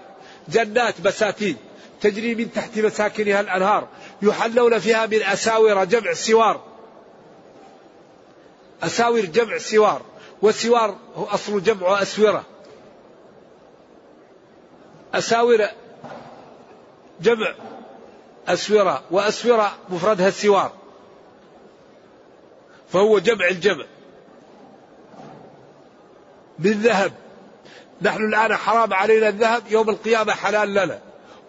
جنات 0.49 1.01
بساتين 1.01 1.57
تجري 2.01 2.34
من 2.34 2.53
تحت 2.53 2.78
مساكنها 2.78 3.40
الأنهار 3.40 3.88
يحلون 4.22 4.78
فيها 4.78 5.07
من 5.07 5.22
أساور 5.22 5.84
جمع 5.84 6.12
سوار 6.12 6.61
أساور 8.82 9.20
جمع 9.20 9.59
سوار 9.59 10.03
والسوار 10.42 10.97
هو 11.16 11.24
أصل 11.24 11.62
جمع 11.62 12.03
أسورة. 12.03 12.44
أساور 15.14 15.68
جمع 17.20 17.55
أسورة 18.49 19.03
وأسورة 19.11 19.72
مفردها 19.88 20.28
السوار 20.28 20.72
فهو 22.88 23.18
جمع 23.18 23.49
الجمع. 23.49 23.84
بالذهب 26.59 27.12
نحن 28.03 28.24
الآن 28.24 28.57
حرام 28.57 28.94
علينا 28.94 29.28
الذهب 29.28 29.62
يوم 29.70 29.90
القيامة 29.90 30.32
حلال 30.32 30.74
لنا. 30.74 31.01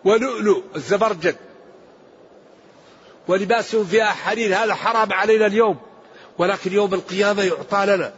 ولؤلؤ 0.06 0.64
الزبرجد 0.76 1.36
ولباسهم 3.28 3.86
فيها 3.86 4.06
حرير 4.06 4.56
هذا 4.56 4.74
حرام 4.74 5.14
علينا 5.14 5.45
اليوم. 5.45 5.78
ولكن 6.38 6.74
يوم 6.74 6.93
القيامة 6.93 7.43
يعطى 7.43 7.86
لنا 7.86 8.14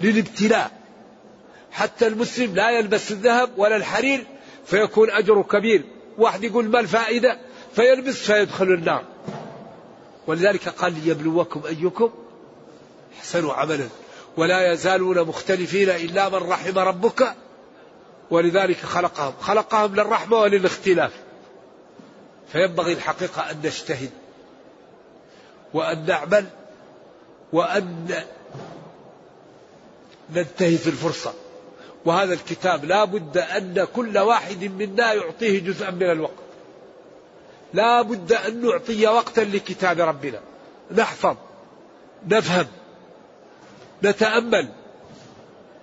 للابتلاء. 0.00 0.70
حتى 1.72 2.06
المسلم 2.06 2.54
لا 2.54 2.70
يلبس 2.70 3.10
الذهب 3.10 3.50
ولا 3.56 3.76
الحرير 3.76 4.26
فيكون 4.66 5.10
أجره 5.10 5.42
كبير. 5.42 5.84
واحد 6.18 6.44
يقول 6.44 6.68
ما 6.68 6.80
الفائدة؟ 6.80 7.38
فيلبس 7.74 8.14
فيدخل 8.14 8.64
النار. 8.64 9.04
ولذلك 10.26 10.68
قال 10.68 11.04
ليبلوكم 11.04 11.62
أيكم 11.66 12.10
أحسن 13.18 13.50
عملا. 13.50 13.88
ولا 14.36 14.72
يزالون 14.72 15.22
مختلفين 15.22 15.90
إلا 15.90 16.28
من 16.28 16.34
رحم 16.34 16.78
ربك 16.78 17.34
ولذلك 18.30 18.76
خلقهم. 18.76 19.32
خلقهم 19.40 19.94
للرحمة 19.94 20.36
وللاختلاف 20.36 21.12
فينبغي 22.52 22.92
الحقيقة 22.92 23.50
أن 23.50 23.56
نجتهد 23.64 24.10
وأن 25.74 26.06
نعمل 26.06 26.46
وأن 27.52 28.14
ننتهز 30.34 30.88
الفرصة. 30.88 31.34
وهذا 32.04 32.34
الكتاب 32.34 32.84
لا 32.84 33.04
بد 33.04 33.38
أن 33.38 33.86
كل 33.94 34.18
واحد 34.18 34.64
منا 34.64 35.12
يعطيه 35.12 35.60
جزءا 35.60 35.90
من 35.90 36.10
الوقت. 36.10 36.32
لا 37.74 38.02
بد 38.02 38.32
أن 38.32 38.66
نعطي 38.66 39.06
وقتا 39.06 39.40
لكتاب 39.40 40.00
ربنا. 40.00 40.40
نحفظ 40.94 41.36
نفهم 42.26 42.66
نتأمل 44.04 44.68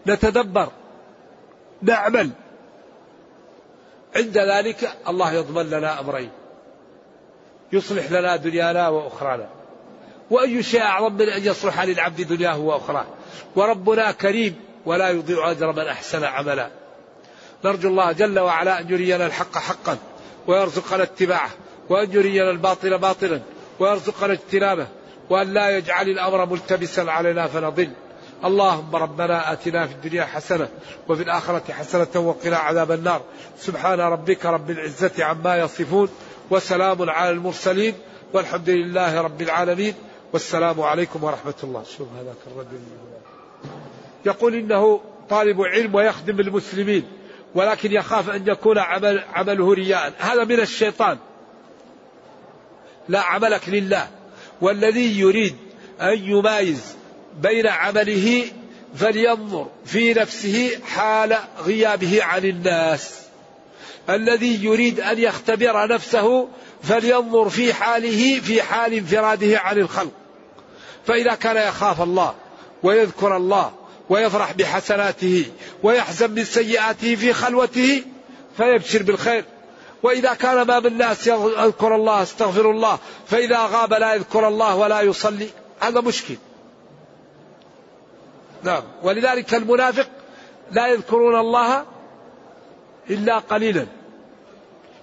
نتدبر. 0.07 0.71
نعمل. 1.83 2.29
عند 4.15 4.37
ذلك 4.37 4.89
الله 5.07 5.33
يضمن 5.33 5.69
لنا 5.69 5.99
أمرين. 5.99 6.29
يصلح 7.73 8.11
لنا 8.11 8.35
دنيانا 8.35 8.89
وأخرانا. 8.89 9.49
وأي 10.31 10.63
شيء 10.63 10.81
أعظم 10.81 11.13
من 11.13 11.29
أن 11.29 11.45
يصلح 11.45 11.83
للعبد 11.83 12.21
دنياه 12.21 12.59
وأخراه. 12.59 13.05
وربنا 13.55 14.11
كريم 14.11 14.55
ولا 14.85 15.09
يضيع 15.09 15.51
أجر 15.51 15.71
من 15.71 15.87
أحسن 15.87 16.23
عملا. 16.23 16.69
نرجو 17.65 17.89
الله 17.89 18.11
جل 18.11 18.39
وعلا 18.39 18.79
أن 18.79 18.91
يرينا 18.93 19.25
الحق 19.25 19.57
حقا 19.57 19.97
ويرزقنا 20.47 21.03
اتباعه 21.03 21.49
وأن 21.89 22.11
يرينا 22.11 22.49
الباطل 22.49 22.97
باطلا 22.97 23.39
ويرزقنا 23.79 24.33
اجتنابه 24.33 24.87
وأن 25.29 25.53
لا 25.53 25.77
يجعل 25.77 26.09
الأمر 26.09 26.45
ملتبسا 26.45 27.01
علينا 27.01 27.47
فنضل. 27.47 27.89
اللهم 28.45 28.95
ربنا 28.95 29.53
آتنا 29.53 29.87
في 29.87 29.93
الدنيا 29.93 30.25
حسنة 30.25 30.69
وفي 31.09 31.23
الآخرة 31.23 31.73
حسنة 31.73 32.07
وقنا 32.15 32.57
عذاب 32.57 32.91
النار. 32.91 33.21
سبحان 33.57 33.99
ربك 33.99 34.45
رب 34.45 34.71
العزة 34.71 35.23
عما 35.23 35.57
يصفون 35.57 36.09
وسلام 36.49 37.09
على 37.09 37.29
المرسلين 37.29 37.93
والحمد 38.33 38.69
لله 38.69 39.21
رب 39.21 39.41
العالمين. 39.41 39.93
والسلام 40.33 40.81
عليكم 40.81 41.23
ورحمة 41.23 41.53
الله. 41.63 41.83
شوف 41.97 42.07
هذاك 42.19 42.37
الرجل 42.51 42.79
يقول 44.25 44.55
إنه 44.55 45.01
طالب 45.29 45.61
علم 45.61 45.95
ويخدم 45.95 46.39
المسلمين 46.39 47.03
ولكن 47.55 47.91
يخاف 47.91 48.29
أن 48.29 48.47
يكون 48.47 48.77
عمل 48.77 49.23
عمله 49.33 49.73
رياء. 49.73 50.13
هذا 50.19 50.43
من 50.43 50.59
الشيطان. 50.59 51.17
لا 53.09 53.21
عملك 53.21 53.69
لله. 53.69 54.07
والذي 54.61 55.19
يريد 55.19 55.55
أن 56.01 56.17
يمايز 56.17 57.02
بين 57.41 57.67
عمله 57.67 58.45
فلينظر 58.95 59.67
في 59.85 60.13
نفسه 60.13 60.79
حال 60.87 61.37
غيابه 61.65 62.23
عن 62.23 62.45
الناس. 62.45 63.19
الذي 64.09 64.63
يريد 64.63 64.99
أن 64.99 65.19
يختبر 65.19 65.87
نفسه 65.87 66.47
فلينظر 66.83 67.49
في 67.49 67.73
حاله 67.73 68.39
في 68.39 68.61
حال 68.61 68.93
انفراده 68.93 69.59
عن 69.59 69.77
الخلق. 69.77 70.11
فإذا 71.07 71.35
كان 71.35 71.67
يخاف 71.67 72.01
الله 72.01 72.35
ويذكر 72.83 73.37
الله 73.37 73.71
ويفرح 74.09 74.51
بحسناته 74.51 75.45
ويحزن 75.83 76.31
من 76.31 76.43
سيئاته 76.43 77.15
في 77.15 77.33
خلوته 77.33 78.03
فيبشر 78.57 79.03
بالخير. 79.03 79.45
وإذا 80.03 80.33
كان 80.33 80.61
ما 80.61 80.79
من 80.79 80.85
الناس 80.85 81.27
يذكر 81.27 81.95
الله 81.95 82.23
استغفر 82.23 82.71
الله 82.71 82.99
فإذا 83.27 83.59
غاب 83.59 83.93
لا 83.93 84.13
يذكر 84.13 84.47
الله 84.47 84.75
ولا 84.75 85.01
يصلي 85.01 85.49
هذا 85.79 86.01
مشكل. 86.01 86.35
نعم. 88.63 88.83
ولذلك 89.03 89.53
المنافق 89.53 90.07
لا 90.71 90.87
يذكرون 90.87 91.39
الله 91.39 91.85
إلا 93.09 93.39
قليلا. 93.39 93.87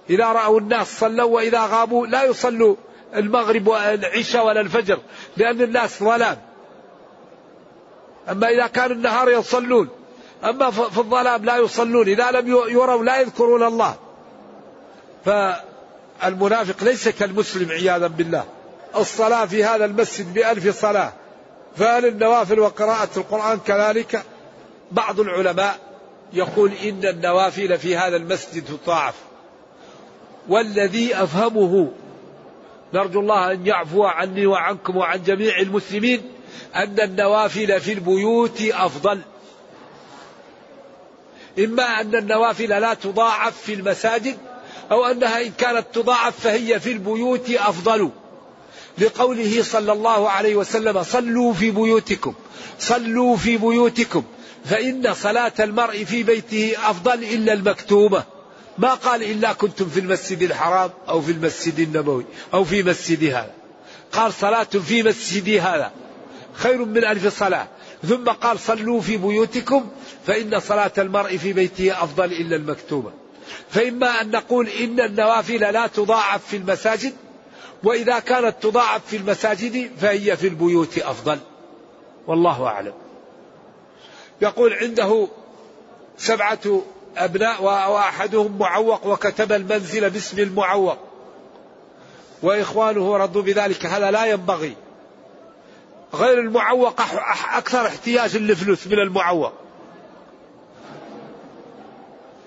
إذا 0.09 0.25
رأوا 0.25 0.59
الناس 0.59 0.99
صلوا 0.99 1.35
وإذا 1.35 1.65
غابوا 1.65 2.07
لا 2.07 2.23
يصلوا 2.23 2.75
المغرب 3.15 3.67
والعشاء 3.67 4.45
ولا 4.45 4.61
الفجر 4.61 4.99
لأن 5.37 5.61
الناس 5.61 6.03
ظلام. 6.03 6.37
أما 8.29 8.49
إذا 8.49 8.67
كان 8.67 8.91
النهار 8.91 9.29
يصلون 9.29 9.89
أما 10.43 10.71
في 10.71 10.97
الظلام 10.97 11.45
لا 11.45 11.57
يصلون 11.57 12.07
إذا 12.07 12.31
لم 12.31 12.47
يروا 12.47 13.03
لا 13.03 13.19
يذكرون 13.19 13.63
الله. 13.63 13.95
فالمنافق 15.25 16.83
ليس 16.83 17.09
كالمسلم 17.09 17.71
عياذا 17.71 18.07
بالله. 18.07 18.45
الصلاة 18.95 19.45
في 19.45 19.63
هذا 19.63 19.85
المسجد 19.85 20.33
بألف 20.33 20.79
صلاة. 20.81 21.13
فهل 21.75 22.05
النوافل 22.05 22.59
وقراءة 22.59 23.09
القرآن 23.17 23.59
كذلك 23.59 24.23
بعض 24.91 25.19
العلماء 25.19 25.79
يقول 26.33 26.71
إن 26.73 27.05
النوافل 27.05 27.77
في 27.77 27.97
هذا 27.97 28.15
المسجد 28.15 28.65
تضاعف. 28.83 29.15
والذي 30.49 31.15
أفهمه 31.15 31.91
نرجو 32.93 33.19
الله 33.19 33.51
أن 33.51 33.67
يعفو 33.67 34.03
عني 34.03 34.45
وعنكم 34.45 34.97
وعن 34.97 35.23
جميع 35.23 35.59
المسلمين 35.59 36.21
أن 36.75 36.99
النوافل 36.99 37.81
في 37.81 37.93
البيوت 37.93 38.61
أفضل. 38.61 39.21
إما 41.59 42.01
أن 42.01 42.15
النوافل 42.15 42.69
لا 42.69 42.93
تضاعف 42.93 43.61
في 43.61 43.73
المساجد 43.73 44.37
أو 44.91 45.05
أنها 45.05 45.41
إن 45.41 45.51
كانت 45.51 45.85
تضاعف 45.93 46.39
فهي 46.39 46.79
في 46.79 46.91
البيوت 46.91 47.49
أفضل. 47.49 48.11
لقوله 48.97 49.63
صلى 49.63 49.91
الله 49.91 50.29
عليه 50.29 50.55
وسلم 50.55 51.03
صلوا 51.03 51.53
في 51.53 51.71
بيوتكم 51.71 52.33
صلوا 52.79 53.37
في 53.37 53.57
بيوتكم 53.57 54.23
فإن 54.65 55.13
صلاة 55.13 55.53
المرء 55.59 56.03
في 56.03 56.23
بيته 56.23 56.75
أفضل 56.89 57.23
إلا 57.23 57.53
المكتوبة. 57.53 58.23
ما 58.77 58.93
قال 58.93 59.23
إلا 59.23 59.53
كنتم 59.53 59.89
في 59.89 59.99
المسجد 59.99 60.41
الحرام 60.41 60.89
أو 61.09 61.21
في 61.21 61.31
المسجد 61.31 61.79
النبوي 61.79 62.25
أو 62.53 62.63
في 62.63 62.83
مسجد 62.83 63.23
هذا. 63.23 63.51
قال 64.11 64.33
صلاة 64.33 64.63
في 64.63 65.03
مسجدي 65.03 65.61
هذا. 65.61 65.91
خير 66.53 66.85
من 66.85 67.05
ألف 67.05 67.39
صلاة. 67.39 67.67
ثم 68.07 68.23
قال 68.29 68.59
صلوا 68.59 69.01
في 69.01 69.17
بيوتكم 69.17 69.89
فإن 70.27 70.59
صلاة 70.59 70.91
المرء 70.97 71.37
في 71.37 71.53
بيته 71.53 72.03
أفضل 72.03 72.25
إلا 72.25 72.55
المكتوبة. 72.55 73.11
فإما 73.69 74.21
أن 74.21 74.31
نقول 74.31 74.67
إن 74.67 74.99
النوافل 74.99 75.59
لا 75.59 75.87
تضاعف 75.87 76.41
في 76.47 76.57
المساجد 76.57 77.13
وإذا 77.83 78.19
كانت 78.19 78.55
تضاعف 78.61 79.05
في 79.07 79.17
المساجد 79.17 79.91
فهي 79.97 80.37
في 80.37 80.47
البيوت 80.47 80.97
أفضل. 80.97 81.39
والله 82.27 82.65
أعلم. 82.65 82.93
يقول 84.41 84.73
عنده 84.73 85.27
سبعة 86.17 86.81
أبناء 87.17 87.63
وأحدهم 87.63 88.57
معوق 88.59 89.07
وكتب 89.07 89.51
المنزل 89.51 90.09
باسم 90.09 90.39
المعوق. 90.39 90.97
وإخوانه 92.43 93.17
رضوا 93.17 93.41
بذلك. 93.41 93.85
هذا 93.85 94.11
لا 94.11 94.25
ينبغي. 94.25 94.75
غير 96.13 96.39
المعوق 96.39 97.01
أكثر 97.55 97.87
احتياجا 97.87 98.39
لفلوس 98.39 98.87
من 98.87 98.99
المعوق. 98.99 99.53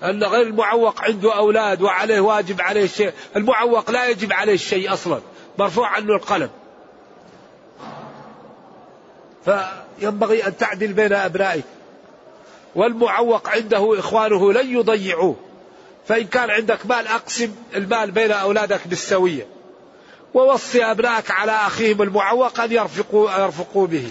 أن 0.05 0.24
غير 0.24 0.46
المعوق 0.46 1.02
عنده 1.02 1.36
أولاد 1.36 1.82
وعليه 1.82 2.20
واجب 2.20 2.61
عليه 2.61 2.86
شيء. 2.86 3.12
المعوق 3.36 3.90
لا 3.90 4.09
يجب 4.09 4.32
عليه 4.32 4.55
الشيء 4.55 4.92
أصلا. 4.92 5.20
مرفوع 5.59 5.88
عنه 5.88 6.14
القلم. 6.14 6.50
فينبغي 9.44 10.46
أن 10.46 10.57
تعدل 10.57 10.92
بين 10.92 11.12
أبنائك 11.12 11.64
والمعوق 12.74 13.48
عنده 13.48 13.98
إخوانه 13.98 14.52
لن 14.52 14.76
يضيعوه. 14.76 15.36
فإن 16.09 16.26
كان 16.26 16.50
عندك 16.50 16.86
مال 16.86 17.07
أقسم 17.07 17.55
المال 17.74 18.11
بين 18.11 18.32
أولادك 18.32 18.80
بالسوية. 18.86 19.46
ووصي 20.34 20.84
أبنائك 20.84 21.30
على 21.30 21.52
أخيهم 21.52 22.02
المعوق 22.02 22.61
أن 22.61 22.72
يرفقوا, 22.72 23.30
يرفقوا 23.30 23.86
به. 23.86 24.11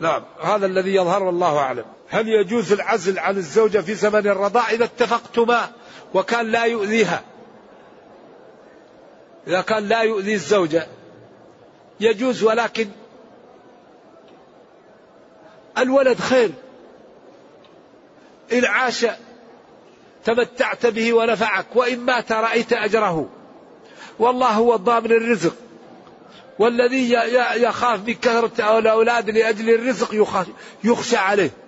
نعم. 0.00 0.22
هذا 0.42 0.66
الذي 0.66 0.94
يظهر 0.94 1.22
والله 1.22 1.58
أعلم. 1.58 1.84
هل 2.12 2.28
يجوز 2.28 2.72
العزل 2.72 3.18
عن 3.18 3.36
الزوجة 3.36 3.78
في 3.78 3.94
زمن 3.94 4.26
الرضاع 4.26 4.70
إذا 4.70 4.84
اتفقتما 4.84 5.70
وكان 6.14 6.46
لا 6.46 6.64
يؤذيها؟ 6.64 7.22
إذا 9.46 9.60
كان 9.60 9.88
لا 9.88 10.00
يؤذي 10.02 10.34
الزوجة 10.34 10.86
يجوز 12.00 12.42
ولكن 12.42 12.88
الولد 15.78 16.20
خير. 16.20 16.50
إن 18.52 18.64
عاش 18.64 19.06
تمتعت 20.24 20.86
به 20.86 21.12
ونفعك 21.12 21.66
وإن 21.74 21.98
مات 21.98 22.32
رأيت 22.32 22.72
أجره. 22.72 23.28
والله 24.18 24.50
هو 24.50 24.74
الضامن 24.74 25.12
الرزق. 25.12 25.54
والذي 26.58 27.12
يخاف 27.56 28.06
من 28.06 28.14
كثرة 28.14 28.78
الأولاد 28.78 29.30
لأجل 29.30 29.70
الرزق 29.70 30.14
يخشى 30.84 31.16
عليه. 31.16 31.61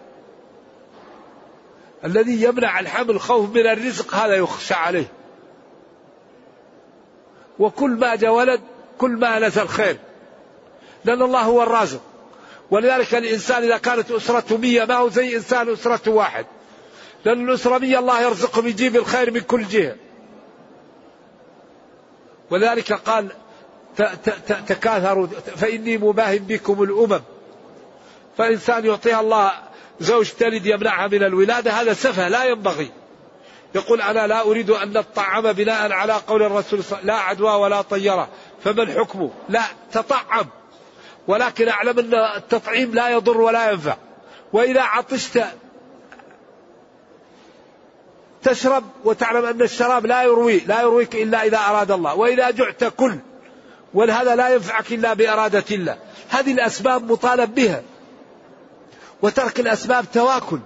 الذي 2.04 2.42
يمنع 2.42 2.80
الحمل 2.80 3.20
خوف 3.20 3.50
من 3.50 3.66
الرزق 3.66 4.14
هذا 4.14 4.34
يخشى 4.34 4.74
عليه. 4.74 5.06
وكل 7.58 7.90
ما 7.90 8.14
جاء 8.14 8.32
ولد 8.32 8.60
كل 8.98 9.10
ما 9.10 9.38
نزل 9.38 9.68
خير 9.68 9.96
لأن 11.04 11.22
الله 11.22 11.40
هو 11.40 11.62
الرازق. 11.62 12.00
ولذلك 12.70 13.14
الإنسان 13.14 13.62
إذا 13.62 13.76
كانت 13.76 14.10
أسرته 14.10 14.56
مية 14.56 14.84
ما 14.84 14.94
هو 14.94 15.08
زي 15.08 15.36
إنسان 15.36 15.72
أسرته 15.72 16.10
واحد. 16.10 16.46
لأن 17.24 17.48
الأسرة 17.48 17.78
مية 17.78 17.98
الله 17.98 18.22
يرزقهم 18.22 18.66
يجيب 18.66 18.96
الخير 18.96 19.30
من 19.30 19.40
كل 19.40 19.64
جهة. 19.64 19.96
ولذلك 22.50 22.92
قال 22.92 23.28
تكاثروا 24.66 25.26
فإني 25.56 25.98
مباهم 25.98 26.38
بكم 26.38 26.82
الأمم. 26.82 27.22
فإنسان 28.38 28.84
يعطيها 28.84 29.20
الله 29.20 29.52
زوج 30.00 30.30
تلد 30.30 30.66
يمنعها 30.66 31.08
من 31.08 31.22
الولادة 31.22 31.70
هذا 31.70 31.92
سفه 31.92 32.28
لا 32.28 32.44
ينبغي. 32.44 32.90
يقول 33.74 34.00
أنا 34.00 34.26
لا 34.26 34.40
أريد 34.40 34.70
أن 34.70 34.92
نطعم 34.92 35.52
بناء 35.52 35.92
على 35.92 36.12
قول 36.12 36.42
الرسول 36.42 36.80
لا 37.02 37.14
عدوى 37.14 37.50
ولا 37.50 37.82
طيرة. 37.82 38.28
فما 38.64 38.82
الحكم 38.82 39.30
لا 39.48 39.62
تطعم. 39.92 40.46
ولكن 41.28 41.68
أعلم 41.68 41.98
أن 41.98 42.14
التطعيم 42.36 42.94
لا 42.94 43.08
يضر 43.08 43.40
ولا 43.40 43.70
ينفع. 43.70 43.96
وإذا 44.52 44.82
عطشت 44.82 45.44
تشرب 48.42 48.84
وتعلم 49.04 49.44
أن 49.44 49.62
الشراب 49.62 50.06
لا 50.06 50.22
يروي 50.22 50.58
لا 50.58 50.80
يرويك 50.80 51.14
إلا 51.14 51.44
إذا 51.44 51.58
أراد 51.58 51.90
الله. 51.90 52.14
وإذا 52.14 52.50
جعت 52.50 52.84
كل 52.84 53.18
ولهذا 53.94 54.36
لا 54.36 54.54
ينفعك 54.54 54.92
إلا 54.92 55.14
بإرادة 55.14 55.64
الله. 55.70 55.98
هذه 56.28 56.52
الأسباب 56.52 57.12
مطالب 57.12 57.54
بها. 57.54 57.82
وترك 59.24 59.60
الأسباب 59.60 60.04
تواكل. 60.12 60.58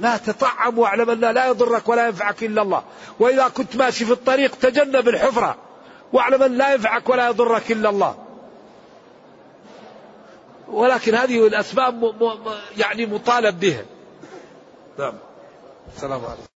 لا 0.00 0.16
تطعم 0.16 0.78
واعلم 0.78 1.10
أن 1.10 1.20
لا 1.20 1.46
يضرك 1.46 1.88
ولا 1.88 2.06
ينفعك 2.06 2.44
إلا 2.44 2.62
الله. 2.62 2.82
وإذا 3.18 3.48
كنت 3.48 3.76
ماشي 3.76 4.04
في 4.04 4.12
الطريق 4.12 4.54
تجنب 4.54 5.08
الحفرة. 5.08 5.56
واعلم 6.12 6.42
أن 6.42 6.58
لا 6.58 6.72
ينفعك 6.72 7.08
ولا 7.08 7.28
يضرك 7.28 7.72
إلا 7.72 7.88
الله. 7.88 8.16
ولكن 10.68 11.14
هذه 11.14 11.46
الأسباب 11.46 12.14
يعني 12.76 13.06
مطالب 13.06 13.60
بها. 13.60 13.84
نعم. 14.98 15.14
السلام 15.96 16.24
عليكم. 16.24 16.55